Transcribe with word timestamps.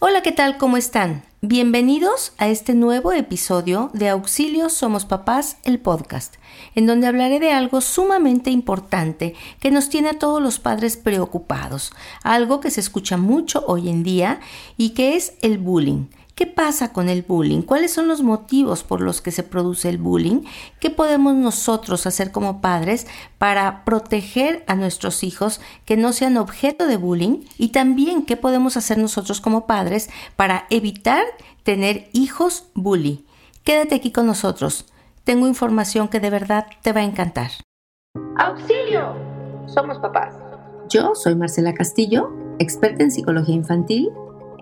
Hola, 0.00 0.22
¿qué 0.22 0.32
tal? 0.32 0.58
¿Cómo 0.58 0.76
están? 0.76 1.22
Bienvenidos 1.40 2.32
a 2.38 2.48
este 2.48 2.74
nuevo 2.74 3.12
episodio 3.12 3.90
de 3.94 4.08
Auxilio 4.08 4.68
Somos 4.68 5.04
Papás, 5.04 5.58
el 5.62 5.78
podcast, 5.78 6.34
en 6.74 6.86
donde 6.86 7.06
hablaré 7.06 7.38
de 7.38 7.52
algo 7.52 7.80
sumamente 7.80 8.50
importante 8.50 9.34
que 9.60 9.70
nos 9.70 9.88
tiene 9.88 10.08
a 10.08 10.18
todos 10.18 10.42
los 10.42 10.58
padres 10.58 10.96
preocupados, 10.96 11.92
algo 12.24 12.60
que 12.60 12.72
se 12.72 12.80
escucha 12.80 13.16
mucho 13.16 13.64
hoy 13.68 13.88
en 13.88 14.02
día 14.02 14.40
y 14.76 14.90
que 14.90 15.14
es 15.14 15.34
el 15.42 15.58
bullying. 15.58 16.06
¿Qué 16.34 16.48
pasa 16.48 16.92
con 16.92 17.08
el 17.08 17.22
bullying? 17.22 17.62
¿Cuáles 17.62 17.92
son 17.92 18.08
los 18.08 18.22
motivos 18.22 18.82
por 18.82 19.00
los 19.00 19.20
que 19.20 19.30
se 19.30 19.44
produce 19.44 19.88
el 19.88 19.98
bullying? 19.98 20.42
¿Qué 20.80 20.90
podemos 20.90 21.34
nosotros 21.36 22.08
hacer 22.08 22.32
como 22.32 22.60
padres 22.60 23.06
para 23.38 23.84
proteger 23.84 24.64
a 24.66 24.74
nuestros 24.74 25.22
hijos 25.22 25.60
que 25.84 25.96
no 25.96 26.12
sean 26.12 26.36
objeto 26.36 26.88
de 26.88 26.96
bullying? 26.96 27.44
Y 27.56 27.68
también 27.68 28.26
qué 28.26 28.36
podemos 28.36 28.76
hacer 28.76 28.98
nosotros 28.98 29.40
como 29.40 29.68
padres 29.68 30.10
para 30.34 30.66
evitar 30.70 31.22
tener 31.62 32.08
hijos 32.12 32.66
bully. 32.74 33.24
Quédate 33.62 33.94
aquí 33.94 34.10
con 34.10 34.26
nosotros. 34.26 34.86
Tengo 35.22 35.46
información 35.46 36.08
que 36.08 36.18
de 36.18 36.30
verdad 36.30 36.66
te 36.82 36.92
va 36.92 37.00
a 37.00 37.04
encantar. 37.04 37.52
¡Auxilio! 38.38 39.14
Somos 39.68 39.98
papás. 39.98 40.34
Yo 40.88 41.14
soy 41.14 41.36
Marcela 41.36 41.74
Castillo, 41.74 42.30
experta 42.58 43.04
en 43.04 43.12
psicología 43.12 43.54
infantil 43.54 44.10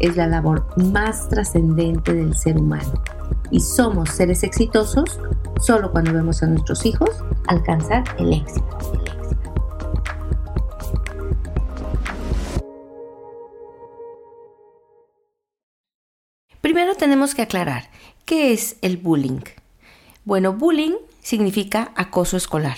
es 0.00 0.16
la 0.16 0.26
labor 0.26 0.66
más 0.92 1.28
trascendente 1.28 2.14
del 2.14 2.34
ser 2.34 2.58
humano. 2.58 3.02
Y 3.50 3.60
somos 3.60 4.10
seres 4.10 4.42
exitosos 4.42 5.20
solo 5.60 5.90
cuando 5.92 6.12
vemos 6.12 6.42
a 6.42 6.46
nuestros 6.46 6.84
hijos 6.84 7.10
alcanzar 7.46 8.04
el 8.18 8.32
éxito. 8.32 8.78
Primero 16.60 16.96
tenemos 16.96 17.34
que 17.34 17.42
aclarar, 17.42 17.84
¿qué 18.24 18.52
es 18.52 18.76
el 18.82 18.96
bullying? 18.96 19.40
Bueno, 20.24 20.52
bullying 20.52 20.96
significa 21.22 21.92
acoso 21.94 22.36
escolar. 22.36 22.76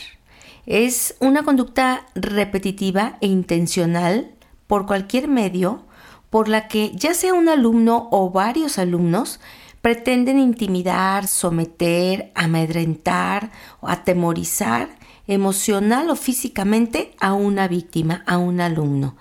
Es 0.66 1.16
una 1.20 1.42
conducta 1.42 2.06
repetitiva 2.14 3.16
e 3.22 3.26
intencional 3.26 4.30
por 4.66 4.84
cualquier 4.84 5.26
medio 5.26 5.87
por 6.30 6.48
la 6.48 6.68
que 6.68 6.92
ya 6.94 7.14
sea 7.14 7.34
un 7.34 7.48
alumno 7.48 8.08
o 8.10 8.30
varios 8.30 8.78
alumnos 8.78 9.40
pretenden 9.82 10.38
intimidar, 10.38 11.26
someter, 11.28 12.32
amedrentar 12.34 13.50
o 13.80 13.88
atemorizar 13.88 14.88
emocional 15.26 16.10
o 16.10 16.16
físicamente 16.16 17.14
a 17.20 17.34
una 17.34 17.68
víctima, 17.68 18.24
a 18.26 18.38
un 18.38 18.60
alumno. 18.60 19.16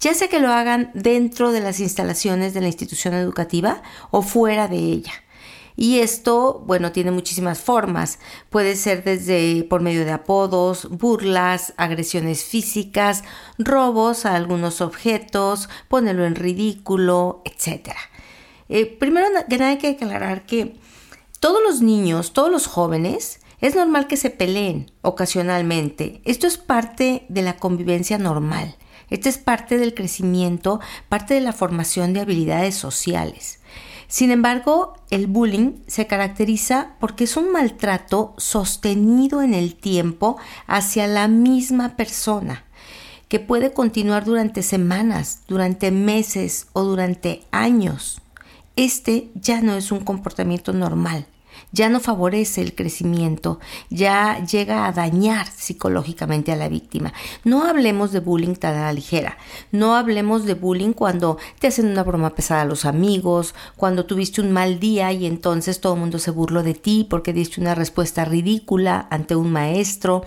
Ya 0.00 0.14
sea 0.14 0.28
que 0.28 0.40
lo 0.40 0.48
hagan 0.48 0.90
dentro 0.94 1.52
de 1.52 1.60
las 1.60 1.78
instalaciones 1.78 2.54
de 2.54 2.62
la 2.62 2.68
institución 2.68 3.14
educativa 3.14 3.82
o 4.10 4.22
fuera 4.22 4.66
de 4.66 4.78
ella. 4.78 5.12
Y 5.80 6.00
esto, 6.00 6.62
bueno, 6.66 6.92
tiene 6.92 7.10
muchísimas 7.10 7.58
formas. 7.58 8.18
Puede 8.50 8.76
ser 8.76 9.02
desde 9.02 9.64
por 9.64 9.80
medio 9.80 10.04
de 10.04 10.10
apodos, 10.10 10.90
burlas, 10.90 11.72
agresiones 11.78 12.44
físicas, 12.44 13.24
robos 13.56 14.26
a 14.26 14.34
algunos 14.34 14.82
objetos, 14.82 15.70
ponerlo 15.88 16.26
en 16.26 16.34
ridículo, 16.34 17.42
etc. 17.46 17.92
Eh, 18.68 18.84
primero 18.84 19.26
que 19.48 19.56
nada 19.56 19.70
hay 19.70 19.78
que 19.78 19.88
aclarar 19.88 20.44
que 20.44 20.76
todos 21.40 21.62
los 21.62 21.80
niños, 21.80 22.34
todos 22.34 22.52
los 22.52 22.66
jóvenes, 22.66 23.40
es 23.62 23.74
normal 23.74 24.06
que 24.06 24.18
se 24.18 24.28
peleen 24.28 24.92
ocasionalmente. 25.00 26.20
Esto 26.26 26.46
es 26.46 26.58
parte 26.58 27.24
de 27.30 27.40
la 27.40 27.56
convivencia 27.56 28.18
normal. 28.18 28.76
Esto 29.08 29.30
es 29.30 29.38
parte 29.38 29.78
del 29.78 29.94
crecimiento, 29.94 30.78
parte 31.08 31.32
de 31.32 31.40
la 31.40 31.54
formación 31.54 32.12
de 32.12 32.20
habilidades 32.20 32.74
sociales. 32.74 33.60
Sin 34.10 34.32
embargo, 34.32 34.94
el 35.10 35.28
bullying 35.28 35.84
se 35.86 36.08
caracteriza 36.08 36.96
porque 36.98 37.24
es 37.24 37.36
un 37.36 37.52
maltrato 37.52 38.34
sostenido 38.38 39.40
en 39.40 39.54
el 39.54 39.76
tiempo 39.76 40.36
hacia 40.66 41.06
la 41.06 41.28
misma 41.28 41.94
persona, 41.94 42.64
que 43.28 43.38
puede 43.38 43.72
continuar 43.72 44.24
durante 44.24 44.64
semanas, 44.64 45.42
durante 45.46 45.92
meses 45.92 46.66
o 46.72 46.82
durante 46.82 47.44
años. 47.52 48.20
Este 48.74 49.30
ya 49.36 49.60
no 49.60 49.76
es 49.76 49.92
un 49.92 50.00
comportamiento 50.00 50.72
normal 50.72 51.28
ya 51.72 51.88
no 51.88 52.00
favorece 52.00 52.62
el 52.62 52.74
crecimiento, 52.74 53.60
ya 53.88 54.44
llega 54.44 54.86
a 54.86 54.92
dañar 54.92 55.46
psicológicamente 55.46 56.52
a 56.52 56.56
la 56.56 56.68
víctima. 56.68 57.12
No 57.44 57.64
hablemos 57.64 58.12
de 58.12 58.20
bullying 58.20 58.54
tan 58.54 58.76
a 58.76 58.86
la 58.86 58.92
ligera, 58.92 59.38
no 59.72 59.94
hablemos 59.94 60.44
de 60.44 60.54
bullying 60.54 60.92
cuando 60.92 61.38
te 61.58 61.68
hacen 61.68 61.86
una 61.86 62.02
broma 62.02 62.30
pesada 62.30 62.62
a 62.62 62.66
los 62.66 62.84
amigos, 62.84 63.54
cuando 63.76 64.06
tuviste 64.06 64.40
un 64.40 64.52
mal 64.52 64.80
día 64.80 65.12
y 65.12 65.26
entonces 65.26 65.80
todo 65.80 65.94
el 65.94 66.00
mundo 66.00 66.18
se 66.18 66.30
burló 66.30 66.62
de 66.62 66.74
ti 66.74 67.06
porque 67.08 67.32
diste 67.32 67.60
una 67.60 67.74
respuesta 67.74 68.24
ridícula 68.24 69.06
ante 69.10 69.36
un 69.36 69.52
maestro, 69.52 70.24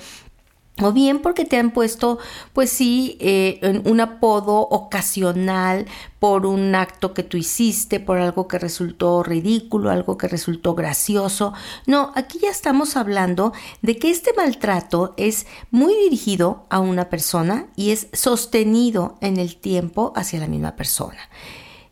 o 0.81 0.91
bien 0.91 1.19
porque 1.19 1.45
te 1.45 1.57
han 1.57 1.71
puesto, 1.71 2.17
pues 2.51 2.71
sí, 2.71 3.15
eh, 3.19 3.81
un 3.85 3.99
apodo 4.01 4.59
ocasional 4.59 5.85
por 6.19 6.47
un 6.47 6.73
acto 6.73 7.13
que 7.13 7.21
tú 7.21 7.37
hiciste, 7.37 7.99
por 7.99 8.17
algo 8.17 8.47
que 8.47 8.57
resultó 8.57 9.21
ridículo, 9.21 9.91
algo 9.91 10.17
que 10.17 10.27
resultó 10.27 10.73
gracioso. 10.73 11.53
No, 11.85 12.11
aquí 12.15 12.39
ya 12.41 12.49
estamos 12.49 12.97
hablando 12.97 13.53
de 13.81 13.97
que 13.97 14.09
este 14.09 14.33
maltrato 14.33 15.13
es 15.17 15.45
muy 15.69 15.93
dirigido 15.95 16.65
a 16.69 16.79
una 16.79 17.09
persona 17.09 17.67
y 17.75 17.91
es 17.91 18.07
sostenido 18.13 19.17
en 19.21 19.37
el 19.37 19.57
tiempo 19.57 20.11
hacia 20.15 20.39
la 20.39 20.47
misma 20.47 20.75
persona. 20.75 21.29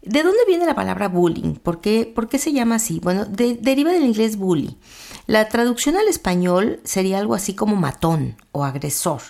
¿De 0.01 0.23
dónde 0.23 0.39
viene 0.47 0.65
la 0.65 0.73
palabra 0.73 1.07
bullying? 1.07 1.53
¿Por 1.55 1.79
qué, 1.79 2.11
por 2.13 2.27
qué 2.27 2.39
se 2.39 2.53
llama 2.53 2.75
así? 2.75 2.99
Bueno, 2.99 3.25
deriva 3.25 3.91
del 3.91 4.05
inglés 4.05 4.35
bully. 4.35 4.77
La 5.27 5.47
traducción 5.47 5.95
al 5.95 6.07
español 6.07 6.79
sería 6.83 7.19
algo 7.19 7.35
así 7.35 7.53
como 7.53 7.75
matón 7.75 8.35
o 8.51 8.63
agresor. 8.63 9.21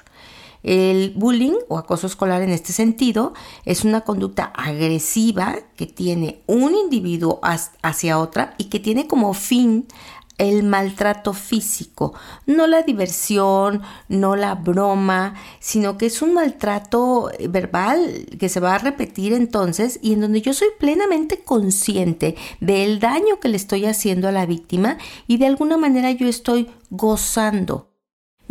El 0.64 1.14
bullying 1.16 1.56
o 1.68 1.78
acoso 1.78 2.08
escolar 2.08 2.42
en 2.42 2.52
este 2.52 2.72
sentido 2.72 3.34
es 3.66 3.84
una 3.84 4.02
conducta 4.02 4.46
agresiva 4.56 5.58
que 5.76 5.88
tiene 5.88 6.42
un 6.46 6.76
individuo 6.76 7.42
hacia 7.82 8.20
otra 8.20 8.54
y 8.58 8.66
que 8.66 8.80
tiene 8.80 9.08
como 9.08 9.34
fin 9.34 9.88
el 10.42 10.64
maltrato 10.64 11.34
físico, 11.34 12.16
no 12.48 12.66
la 12.66 12.82
diversión, 12.82 13.84
no 14.10 14.36
la 14.36 14.56
broma, 14.56 15.36
sino 15.60 16.00
que 16.00 16.08
es 16.08 16.24
un 16.24 16.34
maltrato 16.34 17.30
verbal 17.48 18.26
que 18.40 18.50
se 18.50 18.60
va 18.60 18.74
a 18.74 18.80
repetir 18.80 19.34
entonces 19.34 20.00
y 20.02 20.14
en 20.14 20.22
donde 20.22 20.42
yo 20.42 20.54
soy 20.54 20.70
plenamente 20.80 21.44
consciente 21.44 22.36
del 22.60 23.00
daño 23.00 23.40
que 23.40 23.50
le 23.50 23.58
estoy 23.58 23.86
haciendo 23.86 24.28
a 24.28 24.32
la 24.32 24.48
víctima 24.48 24.98
y 25.28 25.38
de 25.38 25.46
alguna 25.46 25.78
manera 25.78 26.10
yo 26.10 26.28
estoy 26.28 26.72
gozando 26.90 27.91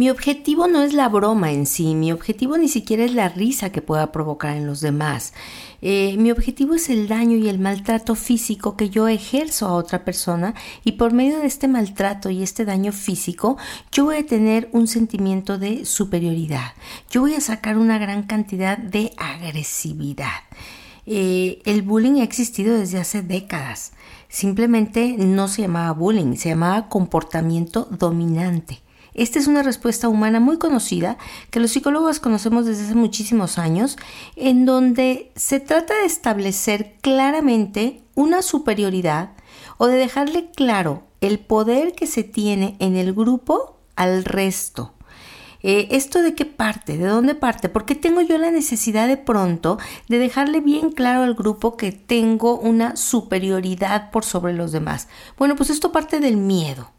mi 0.00 0.09
objetivo 0.09 0.66
no 0.66 0.81
es 0.81 0.94
la 0.94 1.11
broma 1.11 1.53
en 1.53 1.66
sí, 1.66 1.94
mi 1.94 2.11
objetivo 2.11 2.56
ni 2.56 2.69
siquiera 2.69 3.05
es 3.05 3.12
la 3.12 3.28
risa 3.28 3.69
que 3.69 3.83
pueda 3.83 4.12
provocar 4.12 4.56
en 4.56 4.66
los 4.66 4.81
demás. 4.81 5.34
Eh, 5.83 6.16
mi 6.16 6.31
objetivo 6.31 6.75
es 6.75 6.88
el 6.88 7.06
daño 7.06 7.37
y 7.37 7.50
el 7.50 7.59
maltrato 7.59 8.15
físico 8.15 8.79
que 8.79 8.88
yo 8.88 9.08
ejerzo 9.08 9.67
a 9.67 9.75
otra 9.75 10.02
persona 10.02 10.55
y 10.85 10.93
por 10.93 11.12
medio 11.12 11.38
de 11.41 11.47
este 11.47 11.69
maltrato 11.69 12.31
y 12.31 12.43
este 12.43 12.64
daño 12.64 12.93
físico 12.93 13.58
yo 13.93 14.06
voy 14.06 14.17
a 14.17 14.26
tener 14.26 14.70
un 14.73 14.87
sentimiento 14.87 15.58
de 15.58 15.85
superioridad. 15.85 16.73
Yo 17.11 17.20
voy 17.20 17.35
a 17.35 17.43
sacar 17.43 17.76
una 17.76 17.99
gran 17.99 18.23
cantidad 18.23 18.79
de 18.79 19.12
agresividad. 19.19 20.49
Eh, 21.05 21.61
el 21.67 21.82
bullying 21.82 22.23
ha 22.23 22.25
existido 22.25 22.75
desde 22.75 23.00
hace 23.00 23.20
décadas. 23.20 23.93
Simplemente 24.31 25.17
no 25.19 25.46
se 25.46 25.61
llamaba 25.61 25.93
bullying, 25.93 26.37
se 26.37 26.49
llamaba 26.49 26.88
comportamiento 26.88 27.87
dominante. 27.91 28.81
Esta 29.14 29.38
es 29.38 29.46
una 29.46 29.62
respuesta 29.62 30.08
humana 30.08 30.40
muy 30.40 30.58
conocida 30.58 31.18
que 31.50 31.60
los 31.60 31.72
psicólogos 31.72 32.20
conocemos 32.20 32.66
desde 32.66 32.84
hace 32.84 32.94
muchísimos 32.94 33.58
años, 33.58 33.96
en 34.36 34.66
donde 34.66 35.32
se 35.36 35.60
trata 35.60 35.94
de 35.94 36.06
establecer 36.06 36.96
claramente 37.00 38.02
una 38.14 38.42
superioridad 38.42 39.30
o 39.78 39.86
de 39.86 39.96
dejarle 39.96 40.50
claro 40.50 41.04
el 41.20 41.38
poder 41.38 41.92
que 41.92 42.06
se 42.06 42.22
tiene 42.22 42.76
en 42.78 42.96
el 42.96 43.12
grupo 43.12 43.78
al 43.96 44.24
resto. 44.24 44.94
Eh, 45.62 45.88
¿Esto 45.90 46.22
de 46.22 46.34
qué 46.34 46.46
parte? 46.46 46.96
¿De 46.96 47.06
dónde 47.06 47.34
parte? 47.34 47.68
¿Por 47.68 47.84
qué 47.84 47.94
tengo 47.94 48.22
yo 48.22 48.38
la 48.38 48.50
necesidad 48.50 49.08
de 49.08 49.18
pronto 49.18 49.78
de 50.08 50.18
dejarle 50.18 50.60
bien 50.60 50.90
claro 50.90 51.22
al 51.22 51.34
grupo 51.34 51.76
que 51.76 51.92
tengo 51.92 52.58
una 52.58 52.96
superioridad 52.96 54.10
por 54.10 54.24
sobre 54.24 54.54
los 54.54 54.72
demás? 54.72 55.08
Bueno, 55.36 55.56
pues 55.56 55.68
esto 55.68 55.92
parte 55.92 56.20
del 56.20 56.38
miedo. 56.38 56.90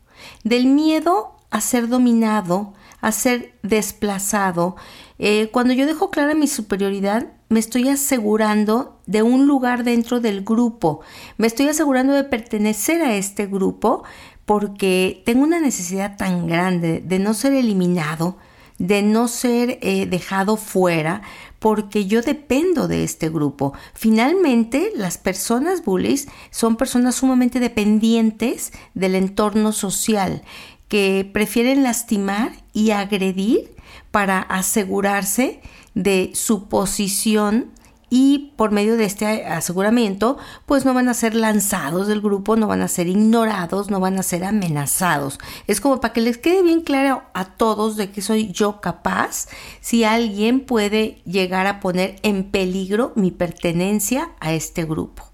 Del 0.43 0.67
miedo 0.67 1.40
a 1.51 1.61
ser 1.61 1.87
dominado, 1.87 2.73
a 3.01 3.11
ser 3.11 3.53
desplazado. 3.61 4.75
Eh, 5.19 5.49
cuando 5.51 5.73
yo 5.73 5.85
dejo 5.85 6.09
clara 6.09 6.33
mi 6.33 6.47
superioridad, 6.47 7.27
me 7.49 7.59
estoy 7.59 7.89
asegurando 7.89 8.99
de 9.05 9.21
un 9.21 9.45
lugar 9.45 9.83
dentro 9.83 10.21
del 10.21 10.43
grupo, 10.43 11.01
me 11.37 11.47
estoy 11.47 11.67
asegurando 11.67 12.13
de 12.13 12.23
pertenecer 12.23 13.01
a 13.01 13.15
este 13.15 13.45
grupo 13.45 14.03
porque 14.45 15.21
tengo 15.25 15.43
una 15.43 15.59
necesidad 15.59 16.17
tan 16.17 16.47
grande 16.47 17.01
de 17.05 17.19
no 17.19 17.33
ser 17.33 17.53
eliminado, 17.53 18.37
de 18.79 19.03
no 19.03 19.27
ser 19.27 19.77
eh, 19.81 20.07
dejado 20.07 20.57
fuera, 20.57 21.21
porque 21.59 22.07
yo 22.07 22.21
dependo 22.21 22.87
de 22.87 23.03
este 23.03 23.29
grupo. 23.29 23.73
Finalmente, 23.93 24.91
las 24.95 25.19
personas 25.19 25.85
bullies 25.85 26.27
son 26.49 26.75
personas 26.75 27.15
sumamente 27.15 27.59
dependientes 27.59 28.71
del 28.95 29.13
entorno 29.13 29.71
social 29.71 30.41
que 30.91 31.25
prefieren 31.31 31.83
lastimar 31.83 32.51
y 32.73 32.91
agredir 32.91 33.77
para 34.11 34.41
asegurarse 34.41 35.61
de 35.93 36.31
su 36.33 36.67
posición 36.67 37.71
y 38.09 38.51
por 38.57 38.71
medio 38.71 38.97
de 38.97 39.05
este 39.05 39.45
aseguramiento 39.45 40.37
pues 40.65 40.83
no 40.83 40.93
van 40.93 41.07
a 41.07 41.13
ser 41.13 41.33
lanzados 41.33 42.07
del 42.07 42.19
grupo, 42.19 42.57
no 42.57 42.67
van 42.67 42.81
a 42.81 42.89
ser 42.89 43.07
ignorados, 43.07 43.89
no 43.89 44.01
van 44.01 44.19
a 44.19 44.23
ser 44.23 44.43
amenazados. 44.43 45.39
Es 45.65 45.79
como 45.79 46.01
para 46.01 46.11
que 46.11 46.19
les 46.19 46.37
quede 46.37 46.61
bien 46.61 46.81
claro 46.81 47.23
a 47.33 47.45
todos 47.45 47.95
de 47.95 48.11
que 48.11 48.21
soy 48.21 48.51
yo 48.51 48.81
capaz 48.81 49.47
si 49.79 50.03
alguien 50.03 50.59
puede 50.59 51.21
llegar 51.23 51.67
a 51.67 51.79
poner 51.79 52.17
en 52.21 52.51
peligro 52.51 53.13
mi 53.15 53.31
pertenencia 53.31 54.31
a 54.41 54.51
este 54.51 54.83
grupo. 54.83 55.30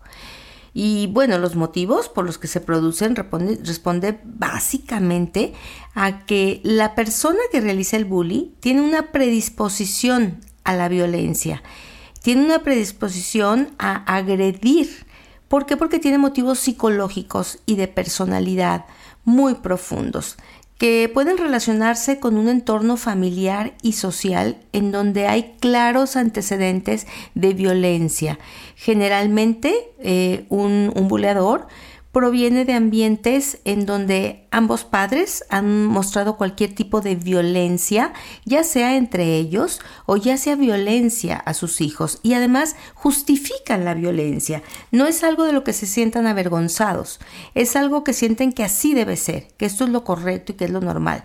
Y 0.79 1.07
bueno, 1.07 1.39
los 1.39 1.55
motivos 1.55 2.07
por 2.07 2.23
los 2.23 2.37
que 2.37 2.45
se 2.45 2.61
producen 2.61 3.15
responde, 3.15 4.19
básicamente 4.23 5.53
a 5.95 6.23
que 6.27 6.61
la 6.63 6.93
persona 6.93 7.39
que 7.51 7.61
realiza 7.61 7.97
el 7.97 8.05
bullying 8.05 8.51
tiene 8.59 8.81
una 8.81 9.11
predisposición 9.11 10.39
a 10.65 10.75
la 10.75 10.87
violencia, 10.87 11.63
tiene 12.21 12.45
una 12.45 12.59
predisposición 12.59 13.69
a 13.79 14.03
agredir. 14.17 15.07
¿Por 15.47 15.65
qué? 15.65 15.77
Porque 15.77 15.97
tiene 15.97 16.19
motivos 16.19 16.59
psicológicos 16.59 17.57
y 17.65 17.75
de 17.75 17.87
personalidad 17.87 18.85
muy 19.25 19.55
profundos 19.55 20.37
que 20.77 21.09
pueden 21.11 21.37
relacionarse 21.37 22.19
con 22.19 22.37
un 22.37 22.47
entorno 22.47 22.97
familiar 22.97 23.73
y 23.81 23.93
social 23.93 24.57
en 24.73 24.91
donde 24.91 25.27
hay 25.27 25.55
claros 25.59 26.15
antecedentes 26.15 27.07
de 27.33 27.53
violencia. 27.53 28.37
Generalmente 28.75 29.73
eh, 29.99 30.45
un, 30.49 30.91
un 30.95 31.07
buleador 31.07 31.67
proviene 32.17 32.65
de 32.65 32.73
ambientes 32.73 33.59
en 33.63 33.85
donde 33.85 34.47
ambos 34.49 34.85
padres 34.85 35.45
han 35.51 35.85
mostrado 35.85 36.35
cualquier 36.35 36.73
tipo 36.73 36.99
de 36.99 37.13
violencia, 37.13 38.11
ya 38.43 38.63
sea 38.63 38.95
entre 38.95 39.35
ellos 39.35 39.81
o 40.07 40.17
ya 40.17 40.35
sea 40.37 40.55
violencia 40.55 41.35
a 41.37 41.53
sus 41.53 41.79
hijos, 41.79 42.19
y 42.23 42.33
además 42.33 42.75
justifican 42.95 43.85
la 43.85 43.93
violencia. 43.93 44.63
No 44.91 45.05
es 45.05 45.23
algo 45.23 45.43
de 45.43 45.53
lo 45.53 45.63
que 45.63 45.73
se 45.73 45.85
sientan 45.85 46.25
avergonzados, 46.25 47.19
es 47.53 47.75
algo 47.75 48.03
que 48.03 48.13
sienten 48.13 48.51
que 48.51 48.63
así 48.63 48.95
debe 48.95 49.15
ser, 49.15 49.49
que 49.55 49.67
esto 49.67 49.83
es 49.83 49.91
lo 49.91 50.03
correcto 50.03 50.53
y 50.53 50.55
que 50.55 50.65
es 50.65 50.71
lo 50.71 50.81
normal. 50.81 51.23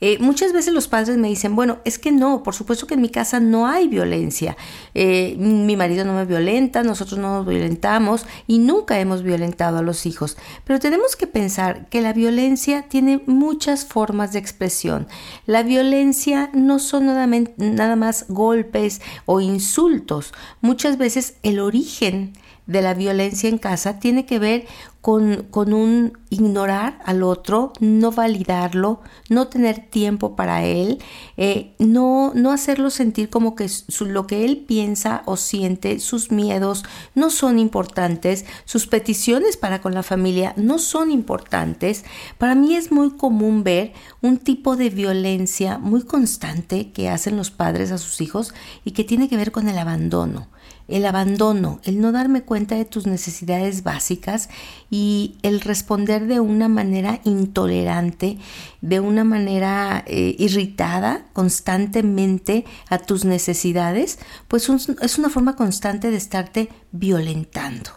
Eh, 0.00 0.18
muchas 0.20 0.52
veces 0.52 0.72
los 0.74 0.88
padres 0.88 1.16
me 1.16 1.28
dicen, 1.28 1.56
bueno, 1.56 1.78
es 1.84 1.98
que 1.98 2.12
no, 2.12 2.42
por 2.42 2.54
supuesto 2.54 2.86
que 2.86 2.94
en 2.94 3.00
mi 3.00 3.08
casa 3.08 3.40
no 3.40 3.66
hay 3.66 3.88
violencia. 3.88 4.56
Eh, 4.94 5.36
mi 5.38 5.76
marido 5.76 6.04
no 6.04 6.14
me 6.14 6.24
violenta, 6.24 6.82
nosotros 6.82 7.18
no 7.18 7.38
nos 7.38 7.46
violentamos 7.46 8.26
y 8.46 8.58
nunca 8.58 8.98
hemos 8.98 9.22
violentado 9.22 9.78
a 9.78 9.82
los 9.82 10.06
hijos. 10.06 10.36
Pero 10.64 10.78
tenemos 10.78 11.16
que 11.16 11.26
pensar 11.26 11.88
que 11.88 12.02
la 12.02 12.12
violencia 12.12 12.82
tiene 12.88 13.22
muchas 13.26 13.84
formas 13.84 14.32
de 14.32 14.38
expresión. 14.38 15.06
La 15.46 15.62
violencia 15.62 16.50
no 16.52 16.78
son 16.78 17.06
nada, 17.06 17.26
nada 17.56 17.96
más 17.96 18.26
golpes 18.28 19.00
o 19.26 19.40
insultos. 19.40 20.32
Muchas 20.60 20.98
veces 20.98 21.36
el 21.42 21.60
origen 21.60 22.32
de 22.66 22.82
la 22.82 22.94
violencia 22.94 23.48
en 23.48 23.58
casa 23.58 23.98
tiene 23.98 24.26
que 24.26 24.38
ver 24.38 24.66
con, 25.04 25.46
un 25.74 26.18
ignorar 26.30 26.98
al 27.04 27.22
otro, 27.22 27.74
no 27.78 28.10
validarlo, 28.10 29.02
no 29.28 29.48
tener 29.48 29.90
tiempo 29.90 30.34
para 30.34 30.64
él, 30.64 30.98
eh, 31.36 31.74
no, 31.78 32.32
no 32.34 32.50
hacerlo 32.50 32.88
sentir 32.88 33.28
como 33.28 33.54
que 33.54 33.68
lo 34.00 34.26
que 34.26 34.46
él 34.46 34.64
piensa 34.66 35.22
o 35.26 35.36
siente, 35.36 36.00
sus 36.00 36.30
miedos 36.30 36.84
no 37.14 37.28
son 37.28 37.58
importantes, 37.58 38.46
sus 38.64 38.86
peticiones 38.86 39.58
para 39.58 39.82
con 39.82 39.92
la 39.92 40.02
familia 40.02 40.54
no 40.56 40.78
son 40.78 41.10
importantes. 41.10 42.06
Para 42.38 42.54
mí 42.54 42.74
es 42.74 42.90
muy 42.90 43.10
común 43.10 43.62
ver 43.62 43.92
un 44.22 44.38
tipo 44.38 44.74
de 44.74 44.88
violencia 44.88 45.76
muy 45.76 46.04
constante 46.04 46.92
que 46.92 47.10
hacen 47.10 47.36
los 47.36 47.50
padres 47.50 47.92
a 47.92 47.98
sus 47.98 48.22
hijos 48.22 48.54
y 48.86 48.92
que 48.92 49.04
tiene 49.04 49.28
que 49.28 49.36
ver 49.36 49.52
con 49.52 49.68
el 49.68 49.76
abandono 49.76 50.48
el 50.88 51.06
abandono, 51.06 51.80
el 51.84 52.00
no 52.00 52.12
darme 52.12 52.42
cuenta 52.42 52.74
de 52.74 52.84
tus 52.84 53.06
necesidades 53.06 53.82
básicas 53.82 54.48
y 54.90 55.36
el 55.42 55.60
responder 55.60 56.26
de 56.26 56.40
una 56.40 56.68
manera 56.68 57.20
intolerante, 57.24 58.38
de 58.80 59.00
una 59.00 59.24
manera 59.24 60.04
eh, 60.06 60.36
irritada 60.38 61.26
constantemente 61.32 62.64
a 62.88 62.98
tus 62.98 63.24
necesidades, 63.24 64.18
pues 64.48 64.68
es 64.68 65.18
una 65.18 65.30
forma 65.30 65.56
constante 65.56 66.10
de 66.10 66.16
estarte 66.16 66.68
violentando. 66.92 67.90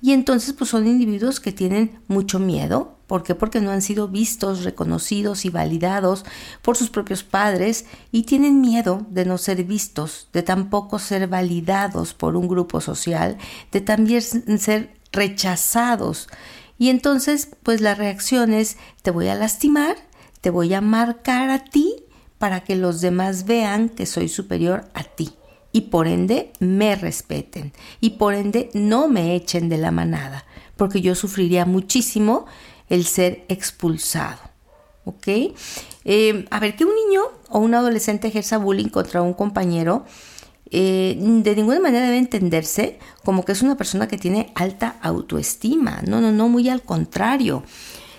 Y 0.00 0.12
entonces 0.12 0.52
pues 0.52 0.70
son 0.70 0.86
individuos 0.86 1.40
que 1.40 1.52
tienen 1.52 2.00
mucho 2.08 2.38
miedo. 2.38 2.98
¿Por 3.12 3.24
qué? 3.24 3.34
Porque 3.34 3.60
no 3.60 3.72
han 3.72 3.82
sido 3.82 4.08
vistos, 4.08 4.64
reconocidos 4.64 5.44
y 5.44 5.50
validados 5.50 6.24
por 6.62 6.78
sus 6.78 6.88
propios 6.88 7.22
padres 7.22 7.84
y 8.10 8.22
tienen 8.22 8.62
miedo 8.62 9.06
de 9.10 9.26
no 9.26 9.36
ser 9.36 9.64
vistos, 9.64 10.28
de 10.32 10.42
tampoco 10.42 10.98
ser 10.98 11.28
validados 11.28 12.14
por 12.14 12.36
un 12.36 12.48
grupo 12.48 12.80
social, 12.80 13.36
de 13.70 13.82
también 13.82 14.22
ser 14.22 14.94
rechazados. 15.12 16.26
Y 16.78 16.88
entonces 16.88 17.50
pues 17.62 17.82
la 17.82 17.94
reacción 17.94 18.54
es 18.54 18.78
te 19.02 19.10
voy 19.10 19.28
a 19.28 19.34
lastimar, 19.34 19.96
te 20.40 20.48
voy 20.48 20.72
a 20.72 20.80
marcar 20.80 21.50
a 21.50 21.64
ti 21.64 21.96
para 22.38 22.64
que 22.64 22.76
los 22.76 23.02
demás 23.02 23.44
vean 23.44 23.90
que 23.90 24.06
soy 24.06 24.30
superior 24.30 24.86
a 24.94 25.04
ti 25.04 25.34
y 25.70 25.82
por 25.82 26.08
ende 26.08 26.54
me 26.60 26.96
respeten 26.96 27.74
y 28.00 28.10
por 28.10 28.32
ende 28.32 28.70
no 28.72 29.06
me 29.08 29.36
echen 29.36 29.68
de 29.68 29.76
la 29.76 29.90
manada, 29.90 30.46
porque 30.78 31.02
yo 31.02 31.14
sufriría 31.14 31.66
muchísimo 31.66 32.46
el 32.92 33.06
ser 33.06 33.46
expulsado. 33.48 34.38
¿Ok? 35.06 35.26
Eh, 36.04 36.44
a 36.50 36.60
ver, 36.60 36.76
que 36.76 36.84
un 36.84 36.94
niño 36.94 37.22
o 37.48 37.58
un 37.58 37.74
adolescente 37.74 38.28
ejerza 38.28 38.58
bullying 38.58 38.90
contra 38.90 39.22
un 39.22 39.32
compañero, 39.32 40.04
eh, 40.70 41.16
de 41.18 41.56
ninguna 41.56 41.80
manera 41.80 42.04
debe 42.04 42.18
entenderse 42.18 42.98
como 43.24 43.46
que 43.46 43.52
es 43.52 43.62
una 43.62 43.76
persona 43.78 44.08
que 44.08 44.18
tiene 44.18 44.52
alta 44.54 44.96
autoestima. 45.00 46.02
No, 46.06 46.20
no, 46.20 46.32
no, 46.32 46.50
muy 46.50 46.68
al 46.68 46.82
contrario. 46.82 47.62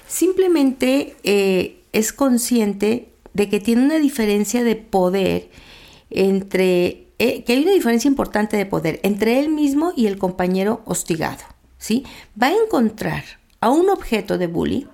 Simplemente 0.07 1.17
eh, 1.23 1.83
es 1.93 2.11
consciente 2.11 3.09
de 3.33 3.49
que 3.49 3.59
tiene 3.59 3.85
una 3.85 3.99
diferencia 3.99 4.63
de 4.63 4.75
poder 4.75 5.51
entre 6.09 6.99
que 7.19 7.45
hay 7.47 7.61
una 7.61 7.71
diferencia 7.71 8.09
importante 8.09 8.57
de 8.57 8.65
poder 8.65 8.99
entre 9.03 9.39
él 9.39 9.49
mismo 9.49 9.93
y 9.95 10.07
el 10.07 10.17
compañero 10.17 10.81
hostigado. 10.85 11.43
¿sí? 11.77 12.03
Va 12.41 12.47
a 12.47 12.53
encontrar 12.53 13.23
a 13.63 13.69
un 13.69 13.89
objeto 13.89 14.37
de 14.37 14.47
bullying 14.47 14.87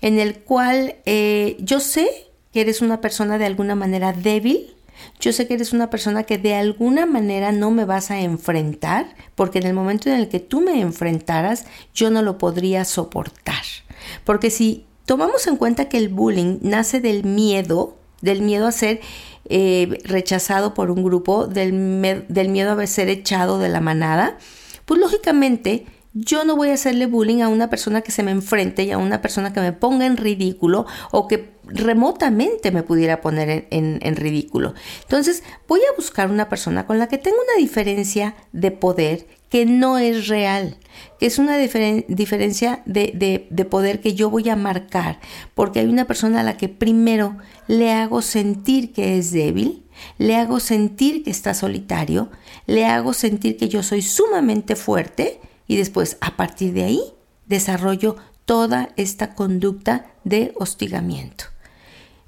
en 0.00 0.18
el 0.18 0.40
cual 0.40 0.96
eh, 1.06 1.56
yo 1.60 1.78
sé 1.78 2.08
que 2.52 2.60
eres 2.60 2.82
una 2.82 3.00
persona 3.00 3.38
de 3.38 3.46
alguna 3.46 3.76
manera 3.76 4.12
débil, 4.12 4.74
yo 5.20 5.32
sé 5.32 5.46
que 5.46 5.54
eres 5.54 5.72
una 5.72 5.90
persona 5.90 6.24
que 6.24 6.36
de 6.36 6.56
alguna 6.56 7.06
manera 7.06 7.52
no 7.52 7.70
me 7.70 7.84
vas 7.84 8.10
a 8.10 8.20
enfrentar, 8.20 9.14
porque 9.36 9.60
en 9.60 9.66
el 9.66 9.74
momento 9.74 10.08
en 10.08 10.16
el 10.16 10.28
que 10.28 10.40
tú 10.40 10.60
me 10.60 10.80
enfrentaras, 10.80 11.66
yo 11.94 12.10
no 12.10 12.22
lo 12.22 12.36
podría 12.36 12.84
soportar. 12.84 13.62
Porque 14.24 14.50
si 14.50 14.86
tomamos 15.06 15.46
en 15.46 15.56
cuenta 15.56 15.88
que 15.88 15.98
el 15.98 16.08
bullying 16.08 16.58
nace 16.62 17.00
del 17.00 17.22
miedo, 17.22 17.96
del 18.22 18.42
miedo 18.42 18.66
a 18.66 18.72
ser 18.72 19.00
eh, 19.48 20.00
rechazado 20.02 20.74
por 20.74 20.90
un 20.90 21.04
grupo, 21.04 21.46
del, 21.46 22.26
del 22.28 22.48
miedo 22.48 22.72
a 22.72 22.86
ser 22.88 23.08
echado 23.08 23.60
de 23.60 23.68
la 23.68 23.80
manada, 23.80 24.36
pues 24.84 24.98
lógicamente 24.98 25.86
yo 26.12 26.44
no 26.44 26.56
voy 26.56 26.70
a 26.70 26.74
hacerle 26.74 27.06
bullying 27.06 27.42
a 27.42 27.48
una 27.48 27.70
persona 27.70 28.00
que 28.00 28.10
se 28.10 28.22
me 28.22 28.32
enfrente 28.32 28.82
y 28.82 28.90
a 28.90 28.98
una 28.98 29.22
persona 29.22 29.52
que 29.52 29.60
me 29.60 29.72
ponga 29.72 30.06
en 30.06 30.16
ridículo 30.16 30.86
o 31.12 31.28
que 31.28 31.52
remotamente 31.64 32.72
me 32.72 32.82
pudiera 32.82 33.20
poner 33.20 33.68
en, 33.70 34.16
ridículo. 34.16 34.74
Entonces 35.02 35.44
voy 35.68 35.80
a 35.80 35.96
buscar 35.96 36.28
una 36.30 36.48
persona 36.48 36.84
con 36.86 36.98
la 36.98 37.06
que 37.06 37.18
tenga 37.18 37.36
una 37.36 37.60
diferencia 37.60 38.34
de 38.52 38.72
poder 38.72 39.28
que 39.48 39.66
no 39.66 39.98
es 39.98 40.26
real, 40.28 40.78
que 41.18 41.26
es 41.26 41.38
una 41.38 41.56
diferencia 41.58 42.82
de, 42.86 43.46
de, 43.50 43.64
poder 43.64 44.00
que 44.00 44.14
yo 44.14 44.30
voy 44.30 44.48
a 44.48 44.56
marcar, 44.56 45.18
porque 45.54 45.80
hay 45.80 45.86
una 45.86 46.06
persona 46.06 46.40
a 46.40 46.44
la 46.44 46.56
que 46.56 46.68
primero 46.68 47.36
le 47.66 47.92
hago 47.92 48.22
sentir 48.22 48.92
que 48.92 49.18
es 49.18 49.32
débil, 49.32 49.84
le 50.18 50.36
hago 50.36 50.60
sentir 50.60 51.24
que 51.24 51.30
está 51.30 51.54
solitario, 51.54 52.30
le 52.66 52.86
hago 52.86 53.12
sentir 53.12 53.56
que 53.56 53.68
yo 53.68 53.82
soy 53.82 54.02
sumamente 54.02 54.76
fuerte 54.76 55.40
y 55.70 55.76
después 55.76 56.16
a 56.20 56.36
partir 56.36 56.72
de 56.72 56.82
ahí 56.82 57.00
desarrollo 57.46 58.16
toda 58.44 58.88
esta 58.96 59.36
conducta 59.36 60.06
de 60.24 60.52
hostigamiento. 60.56 61.44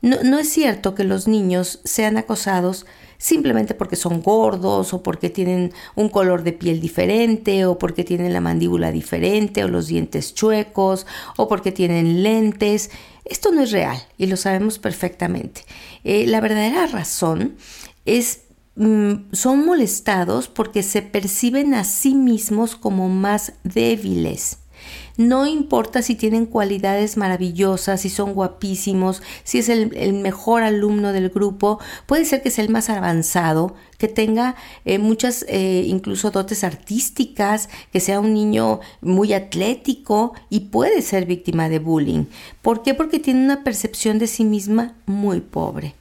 No, 0.01 0.23
no, 0.23 0.39
es 0.39 0.49
cierto 0.49 0.95
que 0.95 1.03
los 1.03 1.27
niños 1.27 1.81
sean 1.83 2.19
acosados 2.19 2.87
simplemente 3.19 3.75
porque 3.75 3.97
son 3.97 4.23
gordos 4.23 4.95
o 4.95 5.03
porque 5.03 5.29
tienen 5.29 5.73
un 5.97 6.09
color 6.09 6.45
de 6.45 6.53
piel 6.53 6.81
diferente 6.81 7.67
o 7.67 7.79
porque 7.79 8.05
tienen 8.05 8.33
la 8.33 8.41
mandíbula 8.41 8.93
diferente 8.93 9.65
o 9.65 9.69
los 9.69 9.89
dientes 9.89 10.35
chuecos 10.35 11.05
o 11.37 11.49
porque 11.49 11.73
tienen 11.73 12.23
lentes. 12.23 12.93
Esto 13.25 13.51
no 13.51 13.63
es 13.63 13.73
real 13.73 14.01
y 14.19 14.27
lo 14.27 14.37
sabemos 14.37 14.79
perfectamente. 14.79 15.63
Eh, 16.05 16.29
la 16.29 16.41
verdadera 16.41 16.87
razón 16.87 17.57
es 18.05 18.43
son 18.77 19.67
molestados 19.67 20.49
porque 20.49 20.83
se 20.83 21.03
perciben 21.03 21.75
a 21.75 21.85
sí 21.85 22.15
mismos 22.15 22.75
como 22.75 23.09
más 23.09 23.53
débiles. 23.65 24.59
No 25.17 25.47
importa 25.47 26.01
si 26.01 26.15
tienen 26.15 26.47
cualidades 26.47 27.17
maravillosas, 27.17 28.01
si 28.01 28.09
son 28.09 28.33
guapísimos, 28.33 29.23
si 29.45 29.59
es 29.59 29.69
el, 29.69 30.15
mejor 30.15 30.63
alumno 30.63 31.13
del 31.13 31.29
grupo, 31.29 31.79
puede 32.07 32.25
ser 32.25 32.43
que 32.43 32.51
sea 32.51 32.65
el 32.65 32.71
más 32.71 32.89
avanzado, 32.89 33.75
que 33.99 34.09
tenga 34.09 34.57
eh, 34.85 34.99
muchas 34.99 35.45
eh, 35.49 35.85
incluso 35.87 36.31
dotes 36.31 36.65
artísticas, 36.65 37.69
que 37.93 38.01
sea 38.01 38.21
un 38.21 38.33
niño 38.33 38.81
muy 39.03 39.35
atlético 39.35 40.33
y 40.49 40.61
puede 40.61 41.03
ser 41.03 41.27
víctima 41.27 41.69
de 41.69 41.79
bullying. 41.79 42.25
¿Por 42.63 42.83
qué? 42.83 42.95
Porque 42.95 43.19
tiene 43.19 43.45
una 43.45 43.65
percepción 43.65 44.19
de 44.19 44.27
sí 44.27 44.45
misma 44.45 44.95
muy 45.05 45.41
pobre. 45.41 45.95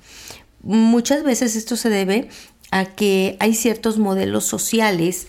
Muchas 0.64 1.24
veces 1.24 1.56
esto 1.56 1.76
se 1.76 1.90
debe 1.90 2.30
a 2.72 2.86
que 2.86 3.38
hay 3.40 3.54
ciertos 3.54 4.00
modelos 4.00 4.46
sociales 4.46 5.28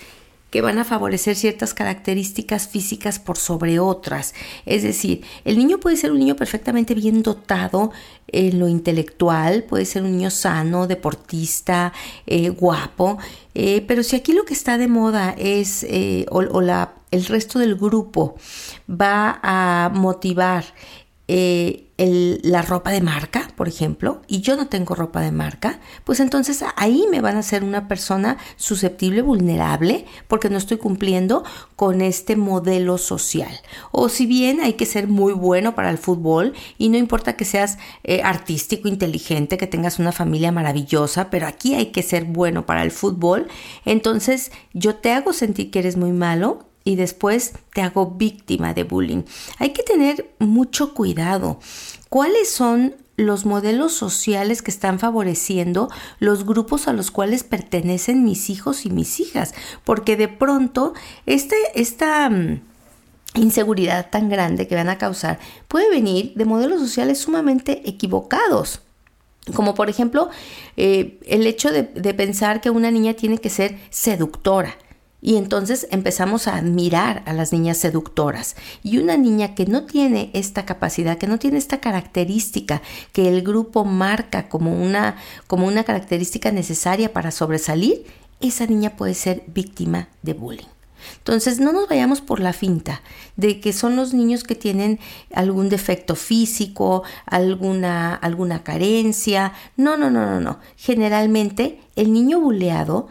que 0.52 0.60
van 0.60 0.78
a 0.78 0.84
favorecer 0.84 1.34
ciertas 1.34 1.72
características 1.72 2.68
físicas 2.68 3.18
por 3.18 3.38
sobre 3.38 3.80
otras. 3.80 4.34
Es 4.66 4.82
decir, 4.82 5.22
el 5.46 5.56
niño 5.56 5.80
puede 5.80 5.96
ser 5.96 6.12
un 6.12 6.18
niño 6.18 6.36
perfectamente 6.36 6.94
bien 6.94 7.22
dotado 7.22 7.90
en 8.28 8.58
lo 8.58 8.68
intelectual, 8.68 9.64
puede 9.64 9.86
ser 9.86 10.02
un 10.02 10.12
niño 10.12 10.28
sano, 10.28 10.86
deportista, 10.86 11.94
eh, 12.26 12.50
guapo, 12.50 13.16
eh, 13.54 13.82
pero 13.88 14.02
si 14.02 14.14
aquí 14.14 14.34
lo 14.34 14.44
que 14.44 14.52
está 14.52 14.76
de 14.76 14.88
moda 14.88 15.34
es, 15.38 15.84
eh, 15.88 16.26
o, 16.28 16.60
la, 16.60 16.92
el 17.10 17.24
resto 17.24 17.58
del 17.58 17.74
grupo 17.74 18.36
va 18.90 19.40
a 19.42 19.90
motivar 19.94 20.66
la 22.42 22.62
ropa 22.62 22.90
de 22.90 23.00
marca, 23.00 23.48
por 23.54 23.68
ejemplo, 23.68 24.22
y 24.26 24.40
yo 24.40 24.56
no 24.56 24.66
tengo 24.66 24.94
ropa 24.94 25.20
de 25.20 25.30
marca, 25.30 25.78
pues 26.04 26.20
entonces 26.20 26.64
ahí 26.76 27.06
me 27.10 27.20
van 27.20 27.36
a 27.36 27.42
ser 27.42 27.62
una 27.62 27.86
persona 27.86 28.38
susceptible, 28.56 29.22
vulnerable, 29.22 30.06
porque 30.26 30.50
no 30.50 30.58
estoy 30.58 30.78
cumpliendo 30.78 31.44
con 31.76 32.00
este 32.00 32.34
modelo 32.34 32.98
social. 32.98 33.52
O 33.92 34.08
si 34.08 34.26
bien 34.26 34.60
hay 34.60 34.72
que 34.72 34.86
ser 34.86 35.06
muy 35.06 35.32
bueno 35.32 35.74
para 35.74 35.90
el 35.90 35.98
fútbol 35.98 36.54
y 36.76 36.88
no 36.88 36.98
importa 36.98 37.36
que 37.36 37.44
seas 37.44 37.78
eh, 38.02 38.22
artístico, 38.22 38.88
inteligente, 38.88 39.56
que 39.56 39.66
tengas 39.66 39.98
una 39.98 40.12
familia 40.12 40.50
maravillosa, 40.50 41.30
pero 41.30 41.46
aquí 41.46 41.74
hay 41.74 41.86
que 41.86 42.02
ser 42.02 42.24
bueno 42.24 42.66
para 42.66 42.82
el 42.82 42.90
fútbol, 42.90 43.46
entonces 43.84 44.50
yo 44.72 44.96
te 44.96 45.12
hago 45.12 45.32
sentir 45.32 45.70
que 45.70 45.78
eres 45.78 45.96
muy 45.96 46.12
malo 46.12 46.71
y 46.84 46.96
después 46.96 47.52
te 47.72 47.82
hago 47.82 48.12
víctima 48.12 48.74
de 48.74 48.84
bullying. 48.84 49.22
Hay 49.58 49.70
que 49.70 49.82
tener 49.82 50.34
mucho 50.38 50.94
cuidado. 50.94 51.58
¿Cuáles 52.08 52.50
son 52.50 52.94
los 53.16 53.44
modelos 53.46 53.92
sociales 53.92 54.62
que 54.62 54.70
están 54.70 54.98
favoreciendo 54.98 55.90
los 56.18 56.44
grupos 56.44 56.88
a 56.88 56.92
los 56.92 57.10
cuales 57.10 57.44
pertenecen 57.44 58.24
mis 58.24 58.50
hijos 58.50 58.84
y 58.84 58.90
mis 58.90 59.20
hijas? 59.20 59.54
Porque 59.84 60.16
de 60.16 60.28
pronto 60.28 60.94
este, 61.26 61.56
esta 61.74 62.28
mm, 62.28 62.60
inseguridad 63.34 64.10
tan 64.10 64.28
grande 64.28 64.66
que 64.66 64.74
van 64.74 64.88
a 64.88 64.98
causar 64.98 65.38
puede 65.68 65.88
venir 65.90 66.32
de 66.34 66.44
modelos 66.44 66.80
sociales 66.80 67.18
sumamente 67.18 67.88
equivocados. 67.88 68.82
Como 69.54 69.74
por 69.74 69.90
ejemplo 69.90 70.30
eh, 70.76 71.18
el 71.26 71.48
hecho 71.48 71.72
de 71.72 72.14
pensar 72.14 72.60
que 72.60 72.70
una 72.70 72.92
niña 72.92 73.14
tiene 73.14 73.38
que 73.38 73.50
ser 73.50 73.76
seductora 73.90 74.76
y 75.24 75.36
entonces 75.36 75.86
empezamos 75.92 76.48
a 76.48 76.56
admirar 76.56 77.22
a 77.26 77.32
las 77.32 77.52
niñas 77.52 77.78
seductoras. 77.78 78.56
Y 78.82 78.98
una 78.98 79.16
niña 79.16 79.54
que 79.54 79.66
no 79.66 79.84
tiene 79.84 80.30
esta 80.34 80.66
capacidad, 80.66 81.16
que 81.16 81.28
no 81.28 81.38
tiene 81.38 81.58
esta 81.58 81.80
característica 81.80 82.82
que 83.12 83.28
el 83.28 83.42
grupo 83.42 83.84
marca 83.84 84.48
como 84.48 84.74
una, 84.74 85.16
como 85.46 85.68
una 85.68 85.84
característica 85.84 86.50
necesaria 86.50 87.12
para 87.12 87.30
sobresalir, 87.30 88.04
esa 88.40 88.66
niña 88.66 88.96
puede 88.96 89.14
ser 89.14 89.44
víctima 89.46 90.08
de 90.22 90.34
bullying. 90.34 90.66
Entonces 91.18 91.60
no 91.60 91.72
nos 91.72 91.88
vayamos 91.88 92.20
por 92.20 92.40
la 92.40 92.52
finta 92.52 93.00
de 93.36 93.60
que 93.60 93.72
son 93.72 93.94
los 93.94 94.14
niños 94.14 94.42
que 94.42 94.56
tienen 94.56 94.98
algún 95.32 95.68
defecto 95.68 96.16
físico, 96.16 97.04
alguna, 97.26 98.14
alguna 98.14 98.64
carencia. 98.64 99.52
No, 99.76 99.96
no, 99.96 100.10
no, 100.10 100.26
no, 100.26 100.40
no. 100.40 100.58
Generalmente 100.76 101.80
el 101.94 102.12
niño 102.12 102.40
buleado 102.40 103.08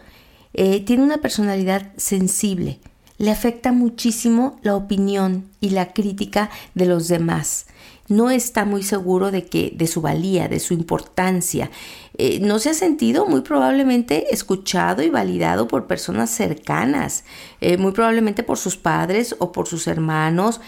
eh, 0.54 0.80
tiene 0.80 1.02
una 1.02 1.18
personalidad 1.18 1.92
sensible, 1.96 2.78
le 3.18 3.30
afecta 3.30 3.72
muchísimo 3.72 4.58
la 4.62 4.74
opinión 4.74 5.48
y 5.60 5.70
la 5.70 5.92
crítica 5.92 6.50
de 6.74 6.86
los 6.86 7.08
demás. 7.08 7.66
No 8.08 8.30
está 8.30 8.64
muy 8.64 8.82
seguro 8.82 9.30
de 9.30 9.46
que 9.46 9.72
de 9.74 9.86
su 9.86 10.00
valía, 10.00 10.48
de 10.48 10.60
su 10.60 10.74
importancia. 10.74 11.70
Eh, 12.18 12.40
no 12.40 12.58
se 12.58 12.70
ha 12.70 12.74
sentido 12.74 13.26
muy 13.26 13.42
probablemente 13.42 14.34
escuchado 14.34 15.02
y 15.02 15.08
validado 15.08 15.68
por 15.68 15.86
personas 15.86 16.30
cercanas, 16.30 17.24
eh, 17.60 17.76
muy 17.76 17.92
probablemente 17.92 18.42
por 18.42 18.58
sus 18.58 18.76
padres 18.76 19.36
o 19.38 19.52
por 19.52 19.68
sus 19.68 19.86
hermanos, 19.86 20.60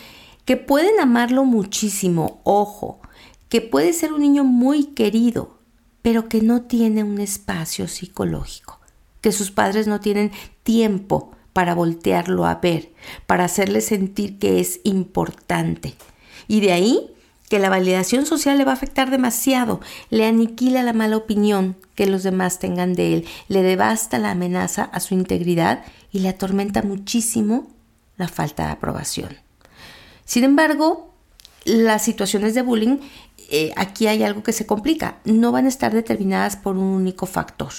que 0.45 0.57
pueden 0.57 1.00
amarlo 1.00 1.45
muchísimo, 1.45 2.41
ojo, 2.45 3.00
que 3.49 3.61
puede 3.61 3.93
ser 3.93 4.12
un 4.12 4.21
niño 4.21 4.45
muy 4.45 4.85
querido, 4.95 5.59
pero 6.03 6.29
que 6.29 6.41
no 6.41 6.62
tiene 6.62 7.03
un 7.03 7.19
espacio 7.19 7.88
psicológico 7.88 8.84
que 9.25 9.33
sus 9.33 9.50
padres 9.50 9.87
no 9.87 10.00
tienen 10.00 10.33
tiempo 10.64 11.33
para 11.54 11.75
voltearlo 11.75 12.45
a 12.45 12.57
ver, 12.57 12.93
para 13.26 13.47
hacerle 13.47 13.81
sentir 13.81 14.38
que 14.38 14.61
es 14.61 14.81
importante. 14.85 15.95
Y 16.47 16.61
de 16.61 16.73
ahí 16.73 17.11
que 17.49 17.59
la 17.59 17.71
validación 17.71 18.26
social 18.26 18.59
le 18.59 18.66
va 18.66 18.73
a 18.73 18.75
afectar 18.75 19.11
demasiado, 19.11 19.81
le 20.11 20.26
aniquila 20.26 20.83
la 20.83 20.93
mala 20.93 21.16
opinión 21.16 21.75
que 21.95 22.07
los 22.07 22.23
demás 22.23 22.59
tengan 22.59 22.93
de 22.93 23.14
él, 23.14 23.25
le 23.49 23.62
devasta 23.62 24.19
la 24.19 24.33
amenaza 24.33 24.85
a 24.85 25.00
su 25.00 25.14
integridad 25.14 25.87
y 26.12 26.19
le 26.19 26.28
atormenta 26.28 26.83
muchísimo 26.83 27.71
la 28.19 28.28
falta 28.28 28.66
de 28.66 28.73
aprobación. 28.73 29.38
Sin 30.26 30.45
embargo, 30.45 31.14
las 31.64 32.02
situaciones 32.02 32.52
de 32.52 32.61
bullying, 32.61 32.99
eh, 33.50 33.73
aquí 33.76 34.07
hay 34.07 34.23
algo 34.23 34.43
que 34.43 34.52
se 34.52 34.66
complica, 34.66 35.16
no 35.25 35.50
van 35.50 35.64
a 35.64 35.71
estar 35.71 35.95
determinadas 35.95 36.57
por 36.57 36.76
un 36.76 36.85
único 36.85 37.25
factor. 37.25 37.73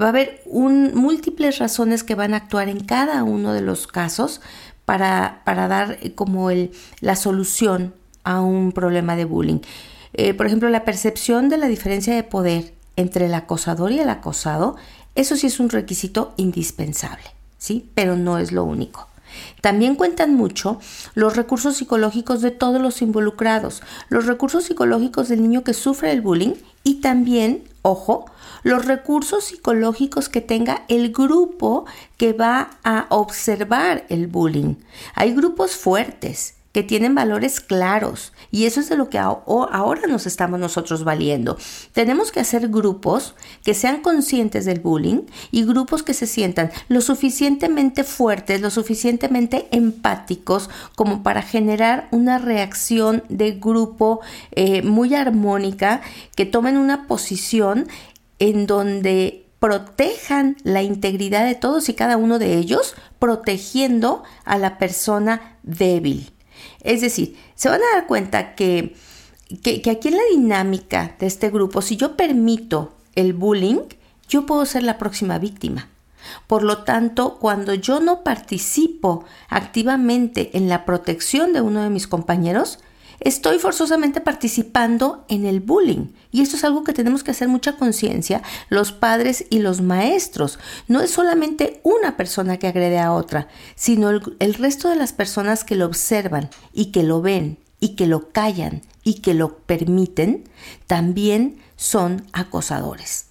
Va 0.00 0.06
a 0.06 0.08
haber 0.08 0.42
múltiples 0.46 1.58
razones 1.58 2.02
que 2.04 2.14
van 2.14 2.34
a 2.34 2.38
actuar 2.38 2.68
en 2.68 2.80
cada 2.80 3.24
uno 3.24 3.52
de 3.52 3.60
los 3.60 3.86
casos 3.86 4.40
para, 4.84 5.42
para 5.44 5.68
dar 5.68 5.98
eh, 6.00 6.14
como 6.14 6.50
el, 6.50 6.72
la 7.00 7.16
solución 7.16 7.94
a 8.24 8.40
un 8.40 8.72
problema 8.72 9.16
de 9.16 9.24
bullying. 9.24 9.60
Eh, 10.14 10.34
por 10.34 10.46
ejemplo, 10.46 10.68
la 10.68 10.84
percepción 10.84 11.48
de 11.48 11.58
la 11.58 11.68
diferencia 11.68 12.14
de 12.14 12.22
poder 12.22 12.74
entre 12.96 13.26
el 13.26 13.34
acosador 13.34 13.92
y 13.92 14.00
el 14.00 14.08
acosado, 14.08 14.76
eso 15.14 15.36
sí 15.36 15.46
es 15.46 15.60
un 15.60 15.70
requisito 15.70 16.34
indispensable, 16.36 17.24
¿sí? 17.58 17.90
Pero 17.94 18.16
no 18.16 18.38
es 18.38 18.52
lo 18.52 18.64
único. 18.64 19.08
También 19.62 19.94
cuentan 19.94 20.34
mucho 20.34 20.78
los 21.14 21.36
recursos 21.36 21.76
psicológicos 21.76 22.42
de 22.42 22.50
todos 22.50 22.80
los 22.80 23.00
involucrados, 23.00 23.82
los 24.10 24.26
recursos 24.26 24.64
psicológicos 24.64 25.28
del 25.28 25.42
niño 25.42 25.64
que 25.64 25.72
sufre 25.72 26.12
el 26.12 26.20
bullying 26.20 26.54
y 26.84 26.96
también, 26.96 27.64
ojo, 27.80 28.26
los 28.62 28.84
recursos 28.86 29.44
psicológicos 29.44 30.28
que 30.28 30.40
tenga 30.40 30.84
el 30.88 31.12
grupo 31.12 31.84
que 32.16 32.32
va 32.32 32.78
a 32.84 33.06
observar 33.10 34.04
el 34.08 34.26
bullying. 34.26 34.76
Hay 35.14 35.34
grupos 35.34 35.76
fuertes 35.76 36.54
que 36.72 36.82
tienen 36.82 37.14
valores 37.14 37.60
claros 37.60 38.32
y 38.50 38.64
eso 38.64 38.80
es 38.80 38.88
de 38.88 38.96
lo 38.96 39.10
que 39.10 39.18
ahora 39.18 40.06
nos 40.08 40.26
estamos 40.26 40.58
nosotros 40.58 41.04
valiendo. 41.04 41.58
Tenemos 41.92 42.32
que 42.32 42.40
hacer 42.40 42.68
grupos 42.68 43.34
que 43.62 43.74
sean 43.74 44.00
conscientes 44.00 44.64
del 44.64 44.80
bullying 44.80 45.22
y 45.50 45.64
grupos 45.64 46.02
que 46.02 46.14
se 46.14 46.26
sientan 46.26 46.70
lo 46.88 47.02
suficientemente 47.02 48.04
fuertes, 48.04 48.60
lo 48.62 48.70
suficientemente 48.70 49.68
empáticos 49.70 50.70
como 50.96 51.22
para 51.22 51.42
generar 51.42 52.08
una 52.10 52.38
reacción 52.38 53.22
de 53.28 53.52
grupo 53.52 54.20
eh, 54.52 54.82
muy 54.82 55.14
armónica, 55.14 56.00
que 56.34 56.46
tomen 56.46 56.78
una 56.78 57.06
posición 57.06 57.86
en 58.42 58.66
donde 58.66 59.46
protejan 59.60 60.56
la 60.64 60.82
integridad 60.82 61.46
de 61.46 61.54
todos 61.54 61.88
y 61.88 61.94
cada 61.94 62.16
uno 62.16 62.40
de 62.40 62.58
ellos, 62.58 62.96
protegiendo 63.20 64.24
a 64.44 64.58
la 64.58 64.78
persona 64.78 65.58
débil. 65.62 66.32
Es 66.80 67.02
decir, 67.02 67.36
se 67.54 67.68
van 67.68 67.80
a 67.80 67.96
dar 67.96 68.08
cuenta 68.08 68.56
que, 68.56 68.96
que, 69.62 69.88
aquí 69.88 70.08
en 70.08 70.16
la 70.16 70.24
dinámica 70.32 71.14
de 71.20 71.26
este 71.26 71.50
grupo, 71.50 71.82
si 71.82 71.96
yo 71.96 72.16
permito 72.16 72.96
el 73.14 73.32
bullying, 73.32 73.82
yo 74.28 74.44
puedo 74.44 74.66
ser 74.66 74.82
la 74.82 74.98
próxima 74.98 75.38
víctima. 75.38 75.88
Por 76.48 76.64
lo 76.64 76.78
tanto, 76.78 77.38
cuando 77.38 77.74
yo 77.74 78.00
no 78.00 78.24
participo 78.24 79.24
activamente 79.48 80.56
en 80.56 80.68
la 80.68 80.84
protección 80.84 81.52
de 81.52 81.60
uno 81.60 81.84
de 81.84 81.90
mis 81.90 82.08
compañeros, 82.08 82.80
estoy 83.24 83.58
forzosamente 83.58 84.20
participando 84.20 85.24
en 85.28 85.46
el 85.46 85.60
bullying. 85.60 86.08
Y 86.30 86.42
esto 86.42 86.56
es 86.56 86.64
algo 86.64 86.84
que 86.84 86.92
tenemos 86.92 87.22
que 87.22 87.30
hacer 87.30 87.48
mucha 87.48 87.76
conciencia 87.76 88.42
los 88.68 88.92
padres 88.92 89.44
y 89.50 89.58
los 89.58 89.80
maestros. 89.80 90.58
No 90.88 91.00
es 91.00 91.10
solamente 91.10 91.80
una 91.82 92.16
persona 92.16 92.58
que 92.58 92.68
agrede 92.68 92.98
a 92.98 93.12
otra, 93.12 93.48
sino 93.74 94.10
el, 94.10 94.54
resto 94.54 94.88
de 94.88 94.96
las 94.96 95.12
personas 95.12 95.64
que 95.64 95.76
lo 95.76 95.86
observan 95.86 96.50
y 96.72 96.86
que 96.86 97.02
lo 97.02 97.20
ven 97.22 97.58
y 97.80 97.96
que 97.96 98.06
lo 98.06 98.30
callan 98.30 98.82
y 99.04 99.20
que 99.20 99.34
lo 99.34 99.58
permiten, 99.58 100.48
también 100.86 101.58
son 101.76 102.24
acosadores. 102.32 103.26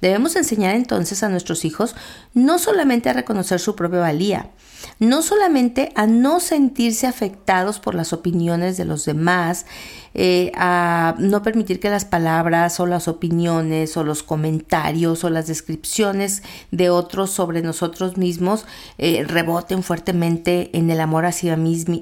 Debemos 0.00 0.34
enseñar 0.34 0.74
entonces 0.74 1.22
a 1.22 1.28
nuestros 1.28 1.64
hijos 1.64 1.94
no 2.34 2.58
solamente 2.58 3.08
a 3.08 3.12
reconocer 3.12 3.60
su 3.60 3.76
propia 3.76 4.00
valía, 4.00 4.50
no 4.98 5.22
solamente 5.22 5.92
a 5.94 6.06
no 6.06 6.40
sentirse 6.40 7.06
afectados 7.06 7.78
por 7.78 7.94
las 7.94 8.12
opiniones 8.12 8.76
de 8.76 8.84
los 8.84 9.04
demás, 9.04 9.66
eh, 10.14 10.52
a 10.54 11.14
no 11.18 11.42
permitir 11.42 11.80
que 11.80 11.88
las 11.88 12.04
palabras 12.04 12.78
o 12.80 12.86
las 12.86 13.08
opiniones 13.08 13.96
o 13.96 14.04
los 14.04 14.22
comentarios 14.22 15.24
o 15.24 15.30
las 15.30 15.46
descripciones 15.46 16.42
de 16.70 16.90
otros 16.90 17.30
sobre 17.30 17.62
nosotros 17.62 18.18
mismos 18.18 18.66
eh, 18.98 19.24
reboten 19.26 19.82
fuertemente 19.82 20.70
en 20.76 20.90
el 20.90 21.00
amor 21.00 21.24
hacia, 21.24 21.58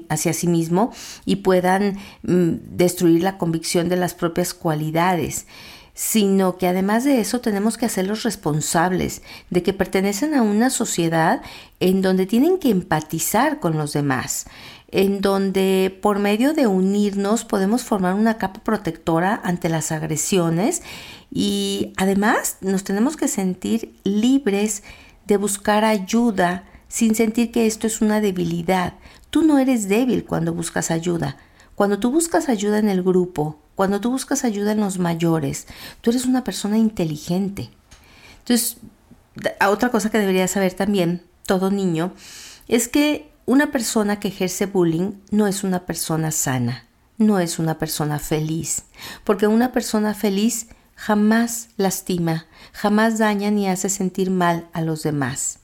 hacia 0.09 0.33
sí 0.33 0.47
mismo 0.47 0.91
y 1.25 1.37
puedan 1.37 1.97
mm, 2.23 2.51
destruir 2.75 3.23
la 3.23 3.37
convicción 3.37 3.87
de 3.87 3.95
las 3.95 4.13
propias 4.13 4.53
cualidades 4.53 5.45
sino 6.01 6.57
que 6.57 6.65
además 6.65 7.03
de 7.03 7.21
eso 7.21 7.41
tenemos 7.41 7.77
que 7.77 7.85
hacerlos 7.85 8.23
responsables 8.23 9.21
de 9.51 9.61
que 9.61 9.71
pertenecen 9.71 10.33
a 10.33 10.41
una 10.41 10.71
sociedad 10.71 11.43
en 11.79 12.01
donde 12.01 12.25
tienen 12.25 12.57
que 12.57 12.71
empatizar 12.71 13.59
con 13.59 13.77
los 13.77 13.93
demás, 13.93 14.47
en 14.87 15.21
donde 15.21 15.95
por 16.01 16.17
medio 16.17 16.55
de 16.55 16.65
unirnos 16.65 17.45
podemos 17.45 17.83
formar 17.83 18.15
una 18.15 18.39
capa 18.39 18.63
protectora 18.63 19.39
ante 19.43 19.69
las 19.69 19.91
agresiones 19.91 20.81
y 21.29 21.93
además 21.97 22.57
nos 22.61 22.83
tenemos 22.83 23.15
que 23.15 23.27
sentir 23.27 23.93
libres 24.03 24.81
de 25.27 25.37
buscar 25.37 25.85
ayuda 25.85 26.63
sin 26.87 27.13
sentir 27.13 27.51
que 27.51 27.67
esto 27.67 27.85
es 27.85 28.01
una 28.01 28.21
debilidad. 28.21 28.95
Tú 29.29 29.43
no 29.43 29.59
eres 29.59 29.87
débil 29.87 30.25
cuando 30.25 30.51
buscas 30.51 30.89
ayuda. 30.89 31.37
Cuando 31.75 31.99
tú 31.99 32.09
buscas 32.09 32.49
ayuda 32.49 32.79
en 32.79 32.89
el 32.89 33.03
grupo, 33.03 33.60
cuando 33.81 33.99
tú 33.99 34.11
buscas 34.11 34.43
ayuda 34.43 34.73
en 34.73 34.79
los 34.79 34.99
mayores, 34.99 35.65
tú 36.01 36.11
eres 36.11 36.25
una 36.25 36.43
persona 36.43 36.77
inteligente. 36.77 37.71
Entonces, 38.37 38.77
otra 39.67 39.89
cosa 39.89 40.11
que 40.11 40.19
debería 40.19 40.47
saber 40.47 40.75
también 40.75 41.23
todo 41.47 41.71
niño 41.71 42.13
es 42.67 42.87
que 42.87 43.31
una 43.47 43.71
persona 43.71 44.19
que 44.19 44.27
ejerce 44.27 44.67
bullying 44.67 45.13
no 45.31 45.47
es 45.47 45.63
una 45.63 45.87
persona 45.87 46.29
sana, 46.29 46.85
no 47.17 47.39
es 47.39 47.57
una 47.57 47.79
persona 47.79 48.19
feliz, 48.19 48.83
porque 49.23 49.47
una 49.47 49.71
persona 49.71 50.13
feliz 50.13 50.67
jamás 50.93 51.69
lastima, 51.75 52.45
jamás 52.73 53.17
daña 53.17 53.49
ni 53.49 53.67
hace 53.67 53.89
sentir 53.89 54.29
mal 54.29 54.69
a 54.73 54.81
los 54.81 55.01
demás. 55.01 55.60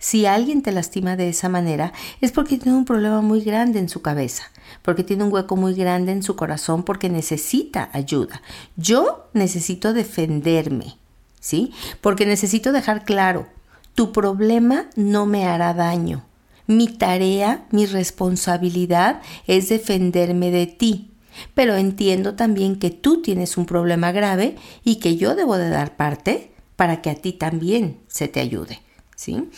Si 0.00 0.24
alguien 0.24 0.62
te 0.62 0.72
lastima 0.72 1.14
de 1.14 1.28
esa 1.28 1.50
manera 1.50 1.92
es 2.22 2.32
porque 2.32 2.56
tiene 2.56 2.76
un 2.76 2.86
problema 2.86 3.20
muy 3.20 3.42
grande 3.42 3.78
en 3.78 3.90
su 3.90 4.00
cabeza, 4.00 4.44
porque 4.80 5.04
tiene 5.04 5.24
un 5.24 5.32
hueco 5.32 5.56
muy 5.56 5.74
grande 5.74 6.10
en 6.10 6.22
su 6.22 6.36
corazón, 6.36 6.84
porque 6.84 7.10
necesita 7.10 7.90
ayuda. 7.92 8.40
Yo 8.76 9.28
necesito 9.34 9.92
defenderme, 9.92 10.96
¿sí? 11.38 11.72
Porque 12.00 12.24
necesito 12.24 12.72
dejar 12.72 13.04
claro, 13.04 13.46
tu 13.94 14.10
problema 14.10 14.86
no 14.96 15.26
me 15.26 15.44
hará 15.44 15.74
daño. 15.74 16.24
Mi 16.66 16.88
tarea, 16.88 17.66
mi 17.70 17.84
responsabilidad 17.84 19.20
es 19.46 19.68
defenderme 19.68 20.50
de 20.50 20.66
ti. 20.66 21.10
Pero 21.52 21.76
entiendo 21.76 22.36
también 22.36 22.76
que 22.76 22.90
tú 22.90 23.20
tienes 23.20 23.58
un 23.58 23.66
problema 23.66 24.12
grave 24.12 24.56
y 24.82 24.96
que 24.96 25.18
yo 25.18 25.34
debo 25.34 25.58
de 25.58 25.68
dar 25.68 25.96
parte 25.96 26.52
para 26.76 27.02
que 27.02 27.10
a 27.10 27.14
ti 27.16 27.34
también 27.34 27.98
se 28.08 28.28
te 28.28 28.40
ayude. 28.40 28.80
¿sí? 29.20 29.50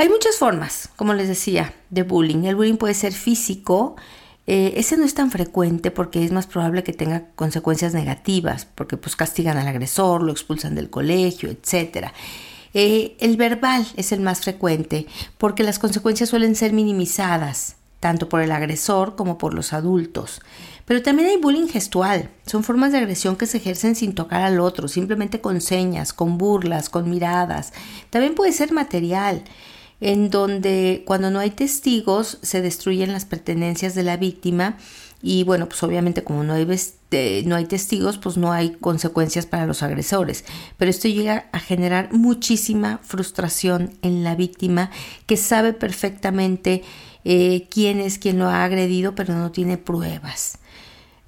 Hay 0.00 0.08
muchas 0.08 0.36
formas, 0.36 0.90
como 0.94 1.12
les 1.12 1.26
decía, 1.26 1.74
de 1.90 2.04
bullying. 2.04 2.44
El 2.44 2.54
bullying 2.54 2.76
puede 2.76 2.94
ser 2.94 3.12
físico, 3.12 3.96
eh, 4.46 4.74
ese 4.76 4.96
no 4.96 5.04
es 5.04 5.12
tan 5.12 5.32
frecuente 5.32 5.90
porque 5.90 6.24
es 6.24 6.30
más 6.30 6.46
probable 6.46 6.84
que 6.84 6.92
tenga 6.92 7.24
consecuencias 7.34 7.94
negativas, 7.94 8.64
porque 8.64 8.96
pues 8.96 9.16
castigan 9.16 9.56
al 9.56 9.66
agresor, 9.66 10.22
lo 10.22 10.30
expulsan 10.30 10.76
del 10.76 10.88
colegio, 10.88 11.50
etc. 11.50 12.12
Eh, 12.74 13.16
el 13.18 13.36
verbal 13.36 13.88
es 13.96 14.12
el 14.12 14.20
más 14.20 14.42
frecuente 14.42 15.08
porque 15.36 15.64
las 15.64 15.80
consecuencias 15.80 16.28
suelen 16.28 16.54
ser 16.54 16.72
minimizadas, 16.72 17.74
tanto 17.98 18.28
por 18.28 18.40
el 18.40 18.52
agresor 18.52 19.16
como 19.16 19.36
por 19.36 19.52
los 19.52 19.72
adultos. 19.72 20.42
Pero 20.84 21.02
también 21.02 21.28
hay 21.28 21.38
bullying 21.38 21.66
gestual. 21.66 22.30
Son 22.46 22.62
formas 22.62 22.92
de 22.92 22.98
agresión 22.98 23.34
que 23.34 23.46
se 23.46 23.56
ejercen 23.56 23.96
sin 23.96 24.14
tocar 24.14 24.42
al 24.42 24.60
otro, 24.60 24.86
simplemente 24.86 25.40
con 25.40 25.60
señas, 25.60 26.12
con 26.12 26.38
burlas, 26.38 26.88
con 26.88 27.10
miradas. 27.10 27.72
También 28.10 28.36
puede 28.36 28.52
ser 28.52 28.70
material, 28.70 29.42
en 30.00 30.30
donde 30.30 31.02
cuando 31.06 31.30
no 31.30 31.40
hay 31.40 31.50
testigos 31.50 32.38
se 32.42 32.62
destruyen 32.62 33.12
las 33.12 33.24
pertenencias 33.24 33.94
de 33.94 34.04
la 34.04 34.16
víctima 34.16 34.76
y 35.20 35.42
bueno, 35.42 35.68
pues 35.68 35.82
obviamente 35.82 36.22
como 36.22 36.44
no 36.44 36.52
hay, 36.52 36.64
no 37.44 37.56
hay 37.56 37.64
testigos, 37.64 38.18
pues 38.18 38.36
no 38.36 38.52
hay 38.52 38.70
consecuencias 38.70 39.46
para 39.46 39.66
los 39.66 39.82
agresores. 39.82 40.44
Pero 40.76 40.90
esto 40.90 41.08
llega 41.08 41.46
a 41.52 41.58
generar 41.58 42.12
muchísima 42.12 43.00
frustración 43.02 43.94
en 44.02 44.22
la 44.22 44.36
víctima 44.36 44.90
que 45.26 45.36
sabe 45.36 45.72
perfectamente 45.72 46.84
eh, 47.24 47.66
quién 47.68 47.98
es 47.98 48.18
quien 48.18 48.38
lo 48.38 48.46
ha 48.46 48.62
agredido, 48.62 49.16
pero 49.16 49.34
no 49.34 49.50
tiene 49.50 49.76
pruebas. 49.76 50.58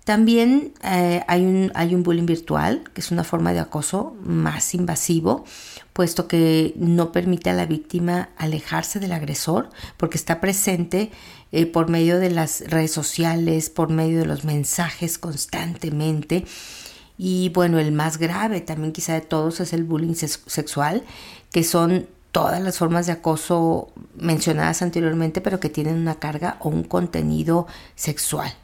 También 0.04 0.72
eh, 0.82 1.22
hay, 1.26 1.42
un, 1.42 1.72
hay 1.74 1.94
un 1.94 2.02
bullying 2.02 2.26
virtual, 2.26 2.84
que 2.94 3.00
es 3.00 3.10
una 3.10 3.24
forma 3.24 3.52
de 3.52 3.60
acoso 3.60 4.16
más 4.22 4.74
invasivo, 4.74 5.44
puesto 5.92 6.28
que 6.28 6.72
no 6.76 7.12
permite 7.12 7.50
a 7.50 7.54
la 7.54 7.66
víctima 7.66 8.30
alejarse 8.36 9.00
del 9.00 9.12
agresor, 9.12 9.70
porque 9.96 10.16
está 10.16 10.40
presente 10.40 11.10
eh, 11.52 11.66
por 11.66 11.88
medio 11.88 12.18
de 12.18 12.30
las 12.30 12.62
redes 12.68 12.92
sociales, 12.92 13.70
por 13.70 13.90
medio 13.90 14.20
de 14.20 14.26
los 14.26 14.44
mensajes 14.44 15.18
constantemente. 15.18 16.44
Y 17.18 17.50
bueno, 17.50 17.78
el 17.78 17.92
más 17.92 18.18
grave 18.18 18.60
también 18.60 18.92
quizá 18.92 19.14
de 19.14 19.20
todos 19.20 19.60
es 19.60 19.72
el 19.72 19.84
bullying 19.84 20.14
sexual, 20.14 21.02
que 21.52 21.64
son 21.64 22.06
todas 22.32 22.62
las 22.62 22.78
formas 22.78 23.06
de 23.06 23.12
acoso 23.12 23.92
mencionadas 24.16 24.82
anteriormente, 24.82 25.40
pero 25.40 25.60
que 25.60 25.68
tienen 25.68 25.96
una 25.96 26.14
carga 26.14 26.56
o 26.60 26.68
un 26.68 26.84
contenido 26.84 27.66
sexual. 27.96 28.54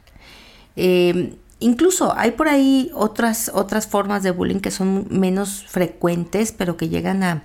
Eh, 0.75 1.35
incluso 1.59 2.13
hay 2.17 2.31
por 2.31 2.47
ahí 2.47 2.91
otras, 2.93 3.51
otras 3.53 3.87
formas 3.87 4.23
de 4.23 4.31
bullying 4.31 4.59
que 4.59 4.71
son 4.71 5.07
menos 5.09 5.65
frecuentes, 5.67 6.51
pero 6.51 6.77
que 6.77 6.89
llegan 6.89 7.23
a, 7.23 7.43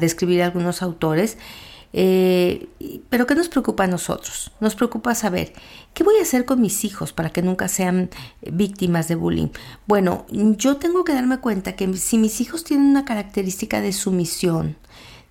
describir 0.00 0.42
algunos 0.42 0.80
autores. 0.80 1.36
Eh, 1.92 2.68
pero 3.10 3.26
¿qué 3.26 3.34
nos 3.34 3.50
preocupa 3.50 3.84
a 3.84 3.88
nosotros? 3.88 4.52
Nos 4.60 4.74
preocupa 4.74 5.14
saber 5.14 5.52
qué 5.92 6.02
voy 6.02 6.16
a 6.18 6.22
hacer 6.22 6.46
con 6.46 6.62
mis 6.62 6.84
hijos 6.84 7.12
para 7.12 7.30
que 7.30 7.42
nunca 7.42 7.68
sean 7.68 8.08
víctimas 8.40 9.08
de 9.08 9.16
bullying. 9.16 9.48
Bueno, 9.86 10.24
yo 10.30 10.78
tengo 10.78 11.04
que 11.04 11.12
darme 11.12 11.40
cuenta 11.40 11.76
que 11.76 11.94
si 11.98 12.16
mis 12.16 12.40
hijos 12.40 12.64
tienen 12.64 12.86
una 12.86 13.04
característica 13.04 13.82
de 13.82 13.92
sumisión, 13.92 14.76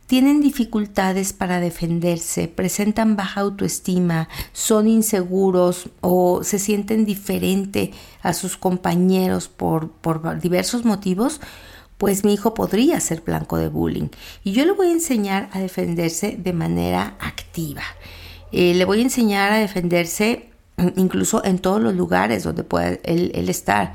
tienen 0.10 0.41
dificultades 0.41 1.34
para 1.34 1.60
defenderse, 1.60 2.48
presentan 2.48 3.15
baja 3.15 3.41
autoestima, 3.41 4.28
son 4.54 4.88
inseguros 4.88 5.91
o 6.02 6.43
se 6.43 6.58
sienten 6.58 7.06
diferente 7.06 7.91
a 8.24 8.34
sus 8.34 8.58
compañeros 8.58 9.50
por, 9.50 9.91
por 9.91 10.41
diversos 10.41 10.84
motivos, 10.84 11.41
pues 12.00 12.26
mi 12.26 12.34
hijo 12.34 12.56
podría 12.56 13.00
ser 13.02 13.22
blanco 13.22 13.58
de 13.58 13.67
bullying. 13.67 14.08
Y 14.43 14.54
yo 14.54 14.65
le 14.65 14.72
voy 14.72 14.88
a 14.88 14.93
enseñar 14.93 15.48
a 15.54 15.60
defenderse 15.60 16.38
de 16.39 16.54
manera 16.54 17.15
activa. 17.19 17.84
Eh, 18.52 18.74
le 18.74 18.86
voy 18.86 19.02
a 19.02 19.04
enseñar 19.04 19.52
a 19.52 19.60
defenderse 19.60 20.50
incluso 20.95 21.45
en 21.45 21.60
todos 21.60 21.84
los 21.84 21.93
lugares 21.93 22.43
donde 22.43 22.63
pueda 22.63 22.98
él, 23.04 23.48
estar. 23.48 23.93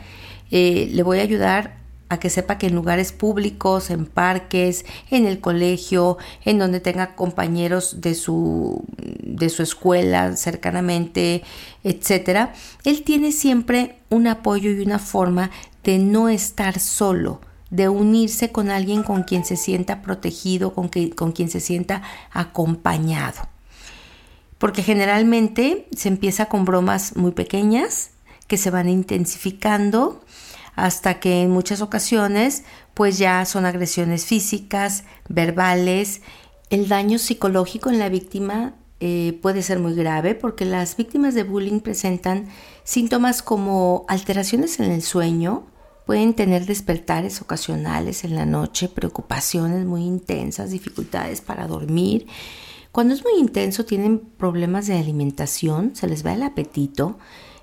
Eh, 0.53 0.91
le 0.93 1.03
voy 1.03 1.19
a 1.19 1.23
ayudar 1.23 1.84
que 2.19 2.31
sepa 2.31 2.59
que 2.59 2.67
en 2.67 2.75
lugares 2.75 3.13
públicos, 3.13 3.91
en 3.91 4.07
parques, 4.07 4.85
en 5.11 5.27
el 5.27 5.41
colegio, 5.41 6.19
en 6.45 6.59
donde 6.59 6.81
tenga 6.81 7.15
compañeros 7.15 8.01
de 8.01 8.15
su, 8.15 8.85
de 8.99 9.49
su 9.49 9.63
escuela 9.63 10.37
cercanamente, 10.37 11.43
etcétera, 11.83 12.53
él 12.85 13.03
tiene 13.03 13.33
siempre 13.33 13.99
un 14.11 14.27
apoyo 14.27 14.71
y 14.71 14.81
una 14.81 14.99
forma 14.99 15.51
de 15.83 15.99
no 15.99 16.29
estar 16.29 16.79
solo, 16.79 17.41
de 17.71 17.89
unirse 17.89 18.53
con 18.53 18.71
alguien 18.71 19.03
con 19.03 19.23
quien 19.25 19.45
se 19.45 19.57
sienta 19.57 20.03
protegido, 20.03 20.75
con, 20.75 20.89
que, 20.89 21.11
con 21.11 21.33
quien 21.33 21.51
se 21.51 21.61
sienta 21.61 22.03
acompañado. 22.33 23.49
Porque 24.59 24.83
generalmente 24.83 25.89
se 25.95 26.09
empieza 26.09 26.47
con 26.47 26.65
bromas 26.65 27.17
muy 27.17 27.33
pequeñas 27.33 28.11
que 28.47 28.57
se 28.57 28.71
van 28.71 28.89
intensificando 28.89 30.23
hasta 30.77 31.21
que 31.21 31.43
en 31.43 31.51
muchas 31.51 31.81
ocasiones 31.81 32.65
pues 32.95 33.19
ya 33.19 33.45
son 33.45 33.67
agresiones 33.67 34.27
físicas, 34.27 35.05
verbales. 35.29 36.23
El 36.71 36.89
daño 36.89 37.19
psicológico 37.19 37.91
en 37.91 37.99
la 37.99 38.09
víctima 38.09 38.75
eh, 39.01 39.39
puede 39.43 39.63
ser 39.63 39.81
muy 39.81 39.95
grave 39.95 40.35
porque 40.35 40.65
las 40.65 40.97
víctimas 40.97 41.35
de 41.35 41.43
bullying 41.43 41.81
presentan 41.81 42.47
síntomas 42.85 43.43
como 43.43 44.05
alteraciones 44.09 44.79
en 44.81 44.93
el 44.93 45.03
sueño, 45.03 45.67
pueden 46.07 46.35
tener 46.35 46.67
despertares 46.67 47.41
ocasionales 47.41 48.25
en 48.25 48.35
la 48.35 48.47
noche, 48.47 48.89
preocupaciones 48.89 49.85
muy 49.85 50.03
intensas, 50.05 50.71
dificultades 50.71 51.41
para 51.41 51.67
dormir. 51.67 52.27
Cuando 52.93 53.15
es 53.15 53.25
muy 53.25 53.41
intenso 53.41 53.85
tienen 53.85 54.21
problemas 54.21 54.87
de 54.87 54.97
alimentación, 54.97 55.97
se 55.97 56.07
les 56.07 56.25
va 56.25 56.35
el 56.35 56.43
apetito, 56.43 57.19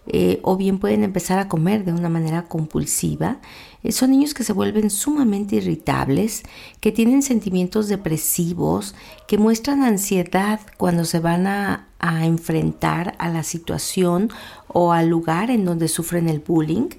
eh, 0.08 0.40
o 0.42 0.58
bien 0.58 0.80
pueden 0.80 1.04
empezar 1.04 1.40
a 1.40 1.48
comer 1.48 1.86
de 1.86 1.94
una 1.94 2.10
manera 2.10 2.44
compulsiva. 2.44 3.40
Eh, 3.84 3.92
son 3.92 4.12
niños 4.12 4.34
que 4.34 4.44
se 4.44 4.54
vuelven 4.54 4.90
sumamente 4.90 5.58
irritables, 5.58 6.44
que 6.80 6.92
tienen 6.92 7.22
sentimientos 7.22 7.88
depresivos, 7.88 8.96
que 9.28 9.38
muestran 9.38 9.84
ansiedad 9.84 10.60
cuando 10.78 11.06
se 11.06 11.20
van 11.20 11.48
a 11.48 11.88
enfrentar 12.26 13.16
a 13.20 13.30
la 13.30 13.44
situación 13.44 14.30
o 14.68 14.92
al 14.92 15.08
lugar 15.08 15.52
en 15.52 15.66
donde 15.66 15.88
sufren 15.88 16.30
el 16.30 16.40
bullying. 16.40 16.90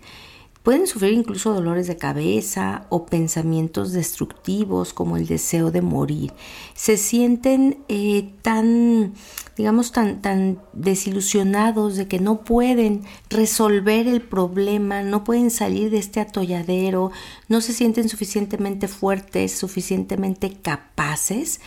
Pueden 0.62 0.86
sufrir 0.86 1.12
incluso 1.12 1.52
dolores 1.52 1.88
de 1.88 1.96
cabeza 1.96 2.86
o 2.88 3.04
pensamientos 3.06 3.90
destructivos 3.90 4.92
como 4.92 5.16
el 5.16 5.26
deseo 5.26 5.72
de 5.72 5.82
morir. 5.82 6.32
Se 6.74 6.96
sienten 6.96 7.78
eh, 7.88 8.30
tan, 8.42 9.12
digamos, 9.56 9.92
tan, 9.92 10.22
tan 10.22 10.60
desilusionados 10.72 11.96
de 11.96 12.08
que 12.08 12.18
no 12.18 12.42
pueden 12.44 13.02
resolver 13.28 14.06
el 14.08 14.22
problema, 14.22 15.02
no 15.02 15.24
pueden 15.24 15.50
salir 15.50 15.90
de 15.90 15.98
este 15.98 16.20
atolladero, 16.20 17.10
no 17.48 17.60
se 17.60 17.72
sienten 17.72 18.08
suficientemente 18.08 18.88
fuertes, 18.88 19.52
suficientemente 19.52 20.52
capaces. 20.52 21.60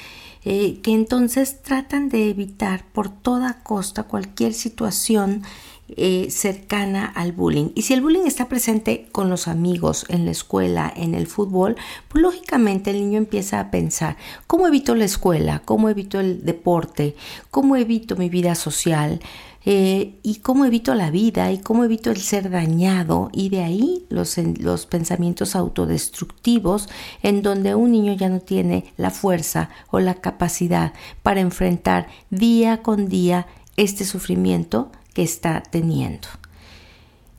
Eh, 0.47 0.79
que 0.81 0.93
entonces 0.93 1.63
tratan 1.63 2.07
de 2.07 2.29
evitar 2.29 2.85
por 2.91 3.09
toda 3.09 3.63
costa 3.63 4.03
cualquier 4.03 4.53
situación 4.53 5.41
eh, 5.87 6.31
cercana 6.31 7.05
al 7.05 7.31
bullying. 7.31 7.69
Y 7.75 7.83
si 7.83 7.93
el 7.93 8.01
bullying 8.01 8.25
está 8.25 8.47
presente 8.47 9.07
con 9.11 9.29
los 9.29 9.47
amigos, 9.47 10.05
en 10.09 10.25
la 10.25 10.31
escuela, 10.31 10.91
en 10.95 11.13
el 11.13 11.27
fútbol, 11.27 11.75
pues 12.07 12.23
lógicamente 12.23 12.89
el 12.89 12.97
niño 12.97 13.19
empieza 13.19 13.59
a 13.59 13.69
pensar, 13.69 14.17
¿cómo 14.47 14.65
evito 14.67 14.95
la 14.95 15.05
escuela? 15.05 15.61
¿Cómo 15.63 15.87
evito 15.89 16.19
el 16.19 16.43
deporte? 16.43 17.15
¿Cómo 17.51 17.75
evito 17.75 18.15
mi 18.15 18.29
vida 18.29 18.55
social? 18.55 19.19
Eh, 19.67 20.19
y 20.23 20.35
cómo 20.37 20.65
evito 20.65 20.93
la 20.95 21.09
vida 21.11 21.51
y 21.51 21.59
cómo 21.59 21.83
evito 21.83 22.11
el 22.11 22.17
ser 22.17 22.51
dañado 22.51 23.29
y 23.31 23.49
de 23.49 23.63
ahí 23.63 24.05
los, 24.09 24.37
los 24.37 24.85
pensamientos 24.85 25.55
autodestructivos 25.55 26.87
en 27.23 27.41
donde 27.41 27.73
un 27.73 27.91
niño 27.91 28.13
ya 28.13 28.29
no 28.29 28.41
tiene 28.41 28.93
la 28.95 29.09
fuerza 29.09 29.69
o 29.89 29.99
la 29.99 30.15
capacidad 30.15 30.93
para 31.23 31.41
enfrentar 31.41 32.07
día 32.29 32.83
con 32.83 33.07
día 33.07 33.47
este 33.75 34.05
sufrimiento 34.05 34.91
que 35.15 35.23
está 35.23 35.63
teniendo. 35.63 36.27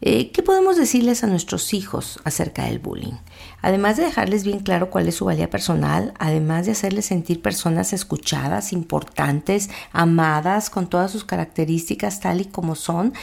Eh, 0.00 0.30
¿Qué 0.30 0.42
podemos 0.42 0.76
decirles 0.76 1.22
a 1.22 1.26
nuestros 1.26 1.72
hijos 1.72 2.20
acerca 2.24 2.64
del 2.64 2.78
bullying? 2.78 3.14
Además 3.62 3.96
de 3.96 4.04
dejarles 4.04 4.44
bien 4.44 4.60
claro 4.60 4.90
cuál 4.90 5.08
es 5.08 5.16
su 5.16 5.26
valía 5.26 5.48
personal, 5.48 6.12
además 6.18 6.66
de 6.66 6.72
hacerles 6.72 7.06
sentir 7.06 7.40
personas 7.40 7.92
escuchadas, 7.92 8.72
importantes, 8.72 9.70
amadas, 9.92 10.70
con 10.70 10.88
todas 10.88 11.10
sus 11.10 11.24
características 11.24 12.20
tal 12.20 12.40
y 12.40 12.46
como 12.46 12.74
son, 12.74 13.14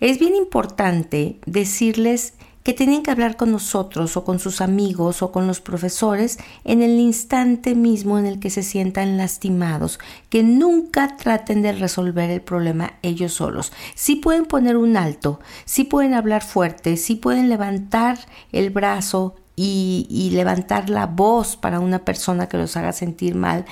es 0.00 0.18
bien 0.18 0.34
importante 0.34 1.38
decirles 1.44 2.34
que 2.62 2.72
tienen 2.72 3.02
que 3.02 3.10
hablar 3.10 3.36
con 3.36 3.52
nosotros 3.52 4.16
o 4.16 4.24
con 4.24 4.38
sus 4.38 4.60
amigos 4.60 5.22
o 5.22 5.32
con 5.32 5.46
los 5.46 5.60
profesores 5.60 6.38
en 6.64 6.82
el 6.82 6.98
instante 6.98 7.74
mismo 7.74 8.18
en 8.18 8.26
el 8.26 8.38
que 8.38 8.50
se 8.50 8.62
sientan 8.62 9.16
lastimados, 9.16 9.98
que 10.28 10.42
nunca 10.42 11.16
traten 11.16 11.62
de 11.62 11.72
resolver 11.72 12.30
el 12.30 12.40
problema 12.40 12.94
ellos 13.02 13.32
solos. 13.32 13.72
Sí 13.94 14.16
pueden 14.16 14.46
poner 14.46 14.76
un 14.76 14.96
alto, 14.96 15.40
sí 15.64 15.84
pueden 15.84 16.14
hablar 16.14 16.42
fuerte, 16.42 16.96
sí 16.96 17.16
pueden 17.16 17.48
levantar 17.48 18.18
el 18.52 18.70
brazo 18.70 19.36
y, 19.54 20.30
levantar 20.32 20.88
la 20.88 21.06
voz 21.06 21.56
para 21.56 21.78
una 21.78 22.04
persona 22.04 22.48
que 22.48 22.56
los 22.56 22.76
haga 22.76 22.92
sentir 22.92 23.34
mal, 23.34 23.64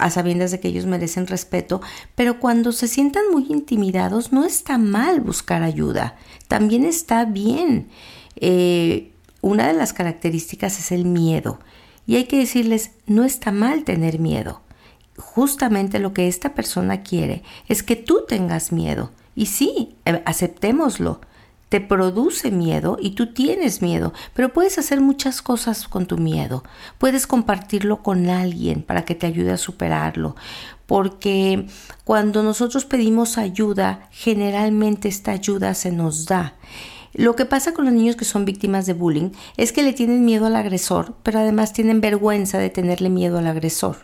a 0.00 0.10
sabiendas 0.10 0.50
de 0.50 0.60
que 0.60 0.68
ellos 0.68 0.86
merecen 0.86 1.26
respeto, 1.26 1.80
pero 2.14 2.40
cuando 2.40 2.72
se 2.72 2.88
sientan 2.88 3.24
muy 3.32 3.46
intimidados 3.48 4.32
no 4.32 4.44
está 4.44 4.78
mal 4.78 5.20
buscar 5.20 5.62
ayuda, 5.62 6.16
también 6.46 6.84
está 6.84 7.24
bien. 7.24 7.88
Eh, 8.36 9.12
una 9.40 9.66
de 9.66 9.74
las 9.74 9.92
características 9.92 10.78
es 10.78 10.92
el 10.92 11.04
miedo 11.04 11.58
y 12.06 12.16
hay 12.16 12.24
que 12.24 12.38
decirles, 12.38 12.92
no 13.06 13.24
está 13.24 13.52
mal 13.52 13.84
tener 13.84 14.18
miedo. 14.18 14.62
Justamente 15.18 15.98
lo 15.98 16.14
que 16.14 16.28
esta 16.28 16.54
persona 16.54 17.02
quiere 17.02 17.42
es 17.68 17.82
que 17.82 17.96
tú 17.96 18.24
tengas 18.26 18.72
miedo. 18.72 19.10
Y 19.34 19.46
sí, 19.46 19.96
eh, 20.04 20.22
aceptémoslo 20.24 21.20
te 21.68 21.80
produce 21.80 22.50
miedo 22.50 22.96
y 23.00 23.10
tú 23.10 23.32
tienes 23.32 23.82
miedo, 23.82 24.12
pero 24.34 24.52
puedes 24.52 24.78
hacer 24.78 25.00
muchas 25.00 25.42
cosas 25.42 25.86
con 25.88 26.06
tu 26.06 26.16
miedo. 26.16 26.62
Puedes 26.98 27.26
compartirlo 27.26 28.02
con 28.02 28.28
alguien 28.28 28.82
para 28.82 29.04
que 29.04 29.14
te 29.14 29.26
ayude 29.26 29.52
a 29.52 29.56
superarlo, 29.58 30.36
porque 30.86 31.66
cuando 32.04 32.42
nosotros 32.42 32.84
pedimos 32.84 33.36
ayuda, 33.36 34.08
generalmente 34.10 35.08
esta 35.08 35.32
ayuda 35.32 35.74
se 35.74 35.92
nos 35.92 36.26
da. 36.26 36.54
Lo 37.14 37.36
que 37.36 37.44
pasa 37.44 37.72
con 37.72 37.84
los 37.84 37.94
niños 37.94 38.16
que 38.16 38.24
son 38.24 38.44
víctimas 38.44 38.86
de 38.86 38.92
bullying 38.92 39.30
es 39.56 39.72
que 39.72 39.82
le 39.82 39.92
tienen 39.92 40.24
miedo 40.24 40.46
al 40.46 40.56
agresor, 40.56 41.14
pero 41.22 41.40
además 41.40 41.72
tienen 41.72 42.00
vergüenza 42.00 42.58
de 42.58 42.70
tenerle 42.70 43.08
miedo 43.08 43.38
al 43.38 43.46
agresor. 43.46 43.96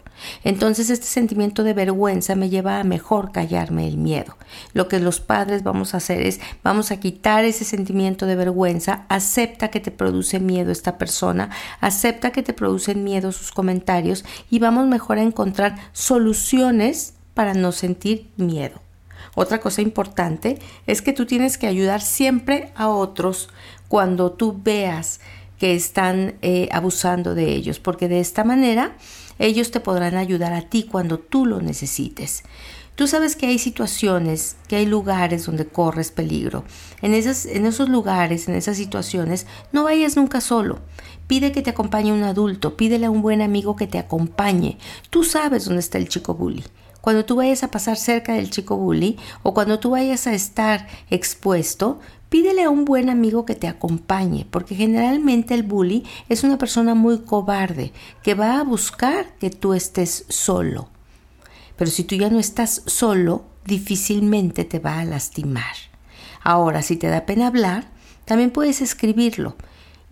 Entonces 0.43 0.90
este 0.90 1.07
sentimiento 1.07 1.64
de 1.64 1.75
vergüenza 1.75 2.35
me 2.35 2.49
lleva 2.49 2.81
a 2.81 2.85
mejor 2.85 3.33
callarme 3.33 3.87
el 3.87 3.99
miedo. 3.99 4.37
Lo 4.73 4.88
que 4.88 5.01
los 5.01 5.21
padres 5.21 5.62
vamos 5.62 5.95
a 5.95 5.99
hacer 5.99 6.23
es 6.23 6.40
vamos 6.62 6.90
a 6.90 7.01
quitar 7.01 7.45
ese 7.45 7.64
sentimiento 7.64 8.27
de 8.27 8.37
vergüenza, 8.37 9.05
acepta 9.09 9.69
que 9.69 9.81
te 9.81 9.90
produce 9.90 10.40
miedo 10.40 10.73
esta 10.73 10.99
persona, 10.99 11.51
acepta 11.81 12.31
que 12.31 12.43
te 12.43 12.53
producen 12.53 13.05
miedo 13.05 13.33
sus 13.33 13.53
comentarios 13.53 14.25
y 14.51 14.59
vamos 14.59 14.87
mejor 14.87 15.19
a 15.19 15.23
encontrar 15.23 15.77
soluciones 15.93 17.14
para 17.35 17.55
no 17.55 17.73
sentir 17.73 18.31
miedo. 18.37 18.81
Otra 19.35 19.61
cosa 19.61 19.83
importante 19.83 20.59
es 20.87 21.03
que 21.03 21.12
tú 21.12 21.27
tienes 21.27 21.59
que 21.59 21.66
ayudar 21.66 22.01
siempre 22.01 22.73
a 22.77 22.88
otros 22.88 23.49
cuando 23.88 24.33
tú 24.33 24.61
veas 24.62 25.20
que 25.59 25.75
están 25.75 26.35
eh, 26.42 26.68
abusando 26.73 27.35
de 27.35 27.53
ellos, 27.53 27.79
porque 27.79 28.09
de 28.09 28.20
esta 28.20 28.44
manera 28.44 28.97
ellos 29.38 29.70
te 29.70 29.81
podrán 29.81 30.16
ayudar 30.16 30.53
a 30.53 30.62
ti 30.62 30.85
cuando 30.85 31.18
tú 31.18 31.47
lo 31.47 31.61
necesites. 31.61 32.42
Tú 32.94 33.09
sabes 33.09 33.35
que 33.35 33.47
hay 33.47 33.59
situaciones, 33.59 34.57
que 34.68 34.77
hay 34.77 34.87
lugares 34.87 35.47
donde 35.47 35.66
corres 35.66 36.12
peligro. 36.12 36.64
En, 37.03 37.12
en 37.12 37.66
esos 37.66 37.88
lugares, 37.88 38.47
en 38.47 38.55
esas 38.55 38.77
situaciones, 38.77 39.49
no 39.73 39.83
vayas 39.83 40.16
nunca 40.16 40.40
solo. 40.40 40.79
Pide 41.27 41.51
que 41.51 41.62
te 41.62 41.70
acompañe 41.70 42.12
un 42.12 42.23
adulto, 42.23 42.77
pídele 42.77 43.07
a 43.07 43.11
un 43.11 43.23
buen 43.23 43.42
amigo 43.42 43.75
que 43.75 43.88
te 43.88 43.99
acompañe. 43.99 44.79
Tú 45.11 45.25
sabes 45.25 45.64
dónde 45.64 45.81
está 45.81 45.99
el 45.99 46.09
chico 46.09 46.35
bully 46.35 46.62
cuando 47.05 47.27
tú 47.27 47.37
vayas 47.37 47.62
a 47.62 47.71
pasar 47.71 47.99
cerca 47.99 48.33
del 48.33 48.49
chico 48.49 48.79
bully 48.79 49.19
o 49.43 49.53
cuando 49.53 49.79
tú 49.79 49.90
vayas 49.90 50.27
a 50.27 50.33
estar 50.33 50.87
expuesto, 51.11 52.01
pídele 52.31 52.62
a 52.62 52.71
un 52.71 52.87
buen 52.87 53.11
amigo 53.11 53.45
que 53.45 53.55
te 53.55 53.69
acompañe, 53.69 54.47
porque 54.51 54.75
generalmente 54.75 55.53
el 55.53 55.64
bully 55.64 56.05
es 56.31 56.45
una 56.45 56.57
persona 56.57 56.95
muy 56.95 57.19
cobarde 57.19 57.93
que 58.23 58.33
va 58.33 58.59
a 58.59 58.64
buscar 58.64 59.37
que 59.37 59.51
tú 59.51 59.75
estés 59.75 60.25
solo. 60.31 60.88
Pero 61.77 61.90
si 61.90 62.05
tú 62.05 62.14
ya 62.14 62.31
no 62.31 62.38
estás 62.38 62.81
solo, 62.87 63.45
difícilmente 63.67 64.64
te 64.64 64.79
va 64.79 65.01
a 65.01 65.05
lastimar. 65.05 65.75
Ahora, 66.43 66.81
si 66.81 66.97
te 66.97 67.09
da 67.09 67.27
pena 67.27 67.49
hablar, 67.49 67.85
también 68.25 68.51
puedes 68.51 68.81
escribirlo 68.81 69.57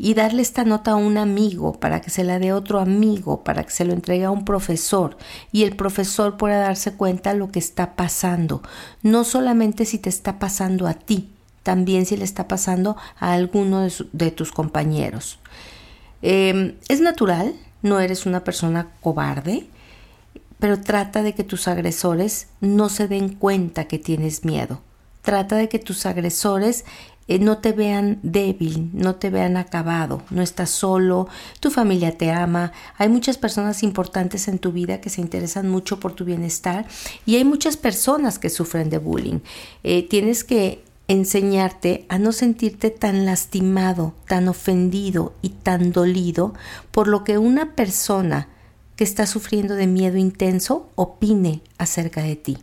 y 0.03 0.15
darle 0.15 0.43
esta 0.43 0.65
nota 0.65 0.91
a 0.91 0.97
un 0.97 1.17
amigo 1.17 1.75
para 1.79 2.01
que 2.01 2.11
se 2.11 2.25
la 2.25 2.41
dé 2.41 2.53
otro 2.53 2.81
amigo, 2.81 3.45
para 3.45 3.63
que 3.63 3.71
se 3.71 3.85
lo 3.85 3.93
entregue 3.93 4.25
a 4.25 4.33
un 4.33 4.45
profesor 4.45 5.17
y 5.53 5.63
el 5.63 5.77
profesor 5.77 6.37
pueda 6.37 6.59
darse 6.59 6.95
cuenta 6.95 7.33
de 7.33 7.39
lo 7.39 7.53
que 7.53 7.61
está 7.61 7.95
pasando. 7.95 8.63
No 9.05 9.23
solamente 9.23 9.85
si 9.85 9.99
te 9.99 10.09
está 10.09 10.41
pasando 10.41 10.89
a 10.89 10.95
ti, 10.95 11.31
también 11.63 12.05
si 12.05 12.17
le 12.17 12.25
está 12.25 12.49
pasando 12.49 12.97
a 13.21 13.33
alguno 13.33 13.87
de, 14.11 14.31
tus 14.33 14.51
compañeros. 14.51 15.39
Em, 16.21 16.75
es 16.89 17.01
natural, 17.01 17.55
no 17.83 18.01
eres 18.01 18.27
una 18.27 18.43
persona 18.43 18.89
cobarde, 19.03 19.69
pero 20.59 20.81
trata 20.81 21.23
de 21.23 21.33
que 21.33 21.45
tus 21.45 21.69
agresores 21.69 22.49
no 22.61 22.89
se 22.89 23.07
den 23.07 23.29
cuenta 23.29 23.85
que 23.85 24.01
tienes 24.01 24.45
miedo. 24.45 24.81
Trata 25.23 25.55
de 25.55 25.69
que 25.69 25.79
tus 25.79 26.07
agresores 26.07 26.85
eh, 27.29 27.39
no 27.39 27.59
te 27.59 27.73
vean 27.73 28.19
débil, 28.23 28.91
no 28.93 29.15
te 29.15 29.31
vean 29.31 29.57
acabado, 29.57 30.23
no 30.31 30.43
estás 30.43 30.71
solo, 30.71 31.29
tu 31.61 31.71
familia 31.71 32.17
te 32.17 32.31
ama, 32.31 32.73
hay 32.99 33.09
muchas 33.09 33.39
personas 33.39 33.83
importantes 33.83 34.49
en 34.49 34.59
tu 34.59 34.73
vida 34.73 35.01
que 35.01 35.11
se 35.11 35.21
interesan 35.21 35.69
mucho 35.69 36.01
por 36.01 36.13
tu 36.13 36.25
bienestar 36.25 36.87
y 37.27 37.37
hay 37.37 37.45
muchas 37.45 37.77
personas 37.77 38.39
que 38.39 38.51
sufren 38.51 38.91
de 38.91 38.99
bullying. 38.99 39.41
Eh, 39.85 40.07
tienes 40.09 40.45
que 40.45 40.83
enseñarte 41.09 42.07
a 42.09 42.19
no 42.19 42.33
sentirte 42.33 42.91
tan 42.91 43.27
lastimado, 43.27 44.15
tan 44.27 44.49
ofendido 44.49 45.35
y 45.43 45.51
tan 45.51 45.93
dolido 45.93 46.55
por 46.91 47.09
lo 47.09 47.25
que 47.25 47.39
una 47.39 47.75
persona 47.75 48.49
que 48.97 49.05
está 49.05 49.27
sufriendo 49.27 49.75
de 49.75 49.87
miedo 49.87 50.17
intenso 50.17 50.91
opine 50.95 51.63
acerca 51.79 52.23
de 52.23 52.37
ti. 52.37 52.59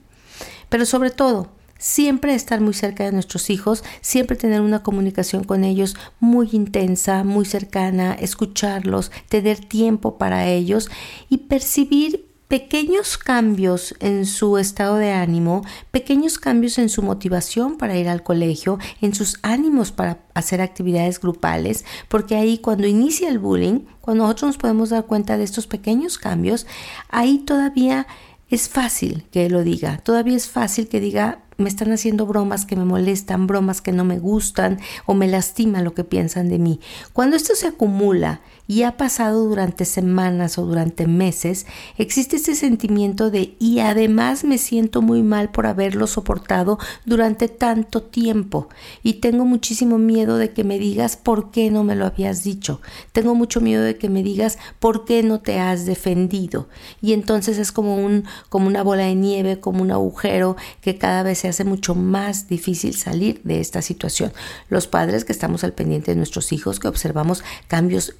Pero 0.70 0.86
sobre 0.86 1.12
todo, 1.12 1.50
siempre 1.80 2.36
estar 2.36 2.62
muy 2.62 2.76
cerca 2.76 3.06
de 3.06 3.12
nuestros 3.12 3.50
hijos, 3.50 3.84
siempre 4.02 4.38
tener 4.38 4.62
una 4.62 4.84
comunicación 4.84 5.44
con 5.44 5.64
ellos 5.64 5.96
muy 6.20 6.50
intensa, 6.52 7.24
muy 7.24 7.46
cercana, 7.46 8.14
escucharlos, 8.14 9.12
tener 9.30 9.60
tiempo 9.60 10.20
para 10.20 10.48
ellos 10.48 10.92
y 11.30 11.38
percibir 11.38 12.30
pequeños 12.50 13.20
cambios 13.20 13.94
en 14.00 14.26
su 14.26 14.58
estado 14.58 14.98
de 14.98 15.12
ánimo, 15.12 15.64
pequeños 15.92 16.40
cambios 16.40 16.80
en 16.80 16.90
su 16.90 17.04
motivación 17.04 17.78
para 17.78 17.96
ir 17.96 18.10
al 18.10 18.24
colegio, 18.24 18.80
en 19.02 19.14
sus 19.14 19.38
ánimos 19.44 19.92
para 19.92 20.18
hacer 20.34 20.60
actividades 20.60 21.20
grupales, 21.20 21.86
porque 22.08 22.36
ahí 22.36 22.58
cuando 22.58 22.88
inicia 22.88 23.30
el 23.30 23.38
bullying, 23.38 23.82
cuando 24.02 24.24
nosotros 24.24 24.48
nos 24.48 24.58
podemos 24.58 24.90
dar 24.90 25.06
cuenta 25.06 25.38
de 25.38 25.44
estos 25.44 25.68
pequeños 25.68 26.18
cambios, 26.18 26.66
ahí 27.10 27.38
todavía 27.38 28.08
es 28.50 28.68
fácil 28.68 29.26
que 29.32 29.48
lo 29.48 29.64
diga, 29.64 30.00
todavía 30.00 30.36
es 30.36 30.48
fácil 30.50 30.88
que 30.88 31.00
diga 31.00 31.44
me 31.60 31.70
están 31.70 31.92
haciendo 31.92 32.26
bromas 32.26 32.66
que 32.66 32.76
me 32.76 32.86
molestan, 32.86 33.48
bromas 33.48 33.82
que 33.82 33.92
no 33.92 34.06
me 34.06 34.20
gustan 34.20 34.80
o 35.06 35.14
me 35.14 35.28
lastima 35.28 35.82
lo 35.82 35.94
que 35.94 36.04
piensan 36.04 36.50
de 36.50 36.58
mí. 36.60 36.80
Cuando 37.14 37.36
esto 37.36 37.56
se 37.56 37.68
acumula 37.68 38.42
y 38.70 38.84
ha 38.84 38.98
pasado 38.98 39.46
durante 39.46 39.84
semanas 39.84 40.60
o 40.60 40.66
durante 40.66 41.08
meses, 41.08 41.66
existe 41.98 42.36
ese 42.36 42.54
sentimiento 42.54 43.32
de 43.32 43.56
y 43.58 43.80
además 43.80 44.44
me 44.44 44.60
siento 44.60 45.02
muy 45.02 45.24
mal 45.24 45.50
por 45.50 45.66
haberlo 45.66 46.06
soportado 46.06 46.78
durante 47.04 47.48
tanto 47.48 48.04
tiempo 48.04 48.70
y 49.02 49.14
tengo 49.14 49.44
muchísimo 49.44 49.98
miedo 49.98 50.38
de 50.38 50.52
que 50.52 50.64
me 50.64 50.78
digas 50.78 51.18
por 51.18 51.50
qué 51.50 51.72
no 51.72 51.84
me 51.84 51.96
lo 51.96 52.06
habías 52.06 52.44
dicho. 52.44 52.80
Tengo 53.12 53.34
mucho 53.34 53.60
miedo 53.60 53.82
de 53.82 53.98
que 53.98 54.08
me 54.08 54.22
digas 54.22 54.60
por 54.78 55.04
qué 55.04 55.24
no 55.24 55.40
te 55.40 55.58
has 55.58 55.88
defendido. 55.88 56.68
Y 57.02 57.14
entonces 57.14 57.58
es 57.58 57.72
como 57.72 57.96
un 57.96 58.26
como 58.50 58.68
una 58.68 58.84
bola 58.84 59.06
de 59.06 59.16
nieve, 59.16 59.60
como 59.60 59.82
un 59.82 59.90
agujero 59.90 60.58
que 60.82 61.00
cada 61.00 61.24
vez 61.24 61.40
se 61.40 61.48
hace 61.48 61.64
mucho 61.64 61.96
más 61.96 62.48
difícil 62.48 62.94
salir 62.94 63.42
de 63.44 63.62
esta 63.62 63.82
situación. 63.82 64.32
Los 64.70 64.86
padres 64.86 65.26
que 65.26 65.32
estamos 65.32 65.64
al 65.64 65.74
pendiente 65.74 66.12
de 66.12 66.18
nuestros 66.18 66.54
hijos, 66.54 66.80
que 66.80 66.88
observamos 66.88 67.44
cambios 67.68 68.14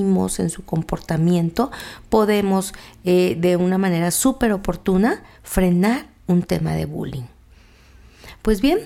en 0.00 0.50
su 0.50 0.64
comportamiento, 0.64 1.70
podemos 2.08 2.72
eh, 3.04 3.36
de 3.38 3.56
una 3.56 3.78
manera 3.78 4.10
súper 4.10 4.52
oportuna 4.52 5.22
frenar 5.42 6.06
un 6.26 6.42
tema 6.42 6.72
de 6.74 6.86
bullying. 6.86 7.26
Pues 8.42 8.60
bien, 8.60 8.78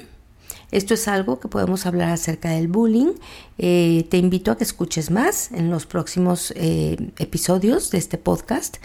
esto 0.71 0.95
es 0.95 1.09
algo 1.09 1.38
que 1.38 1.49
podemos 1.49 1.87
hablar 1.87 2.11
acerca 2.11 2.51
del 2.51 2.69
bullying. 2.69 3.14
Eh, 3.59 4.07
te 4.11 4.19
invito 4.19 4.51
a 4.51 4.57
que 4.57 4.64
escuches 4.64 5.11
más 5.11 5.53
en 5.53 5.71
los 5.71 5.87
próximos 5.87 6.53
eh, 6.57 6.97
episodios 7.19 7.90
de 7.90 7.99
este 7.99 8.19
podcast. 8.19 8.79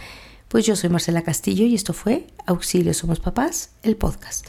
Pues 0.47 0.65
yo 0.65 0.75
soy 0.75 0.89
Marcela 0.89 1.23
Castillo 1.23 1.65
y 1.65 1.75
esto 1.75 1.93
fue 1.93 2.27
Auxilio 2.45 2.93
Somos 2.93 3.19
Papás, 3.19 3.71
el 3.83 3.95
podcast. 3.95 4.47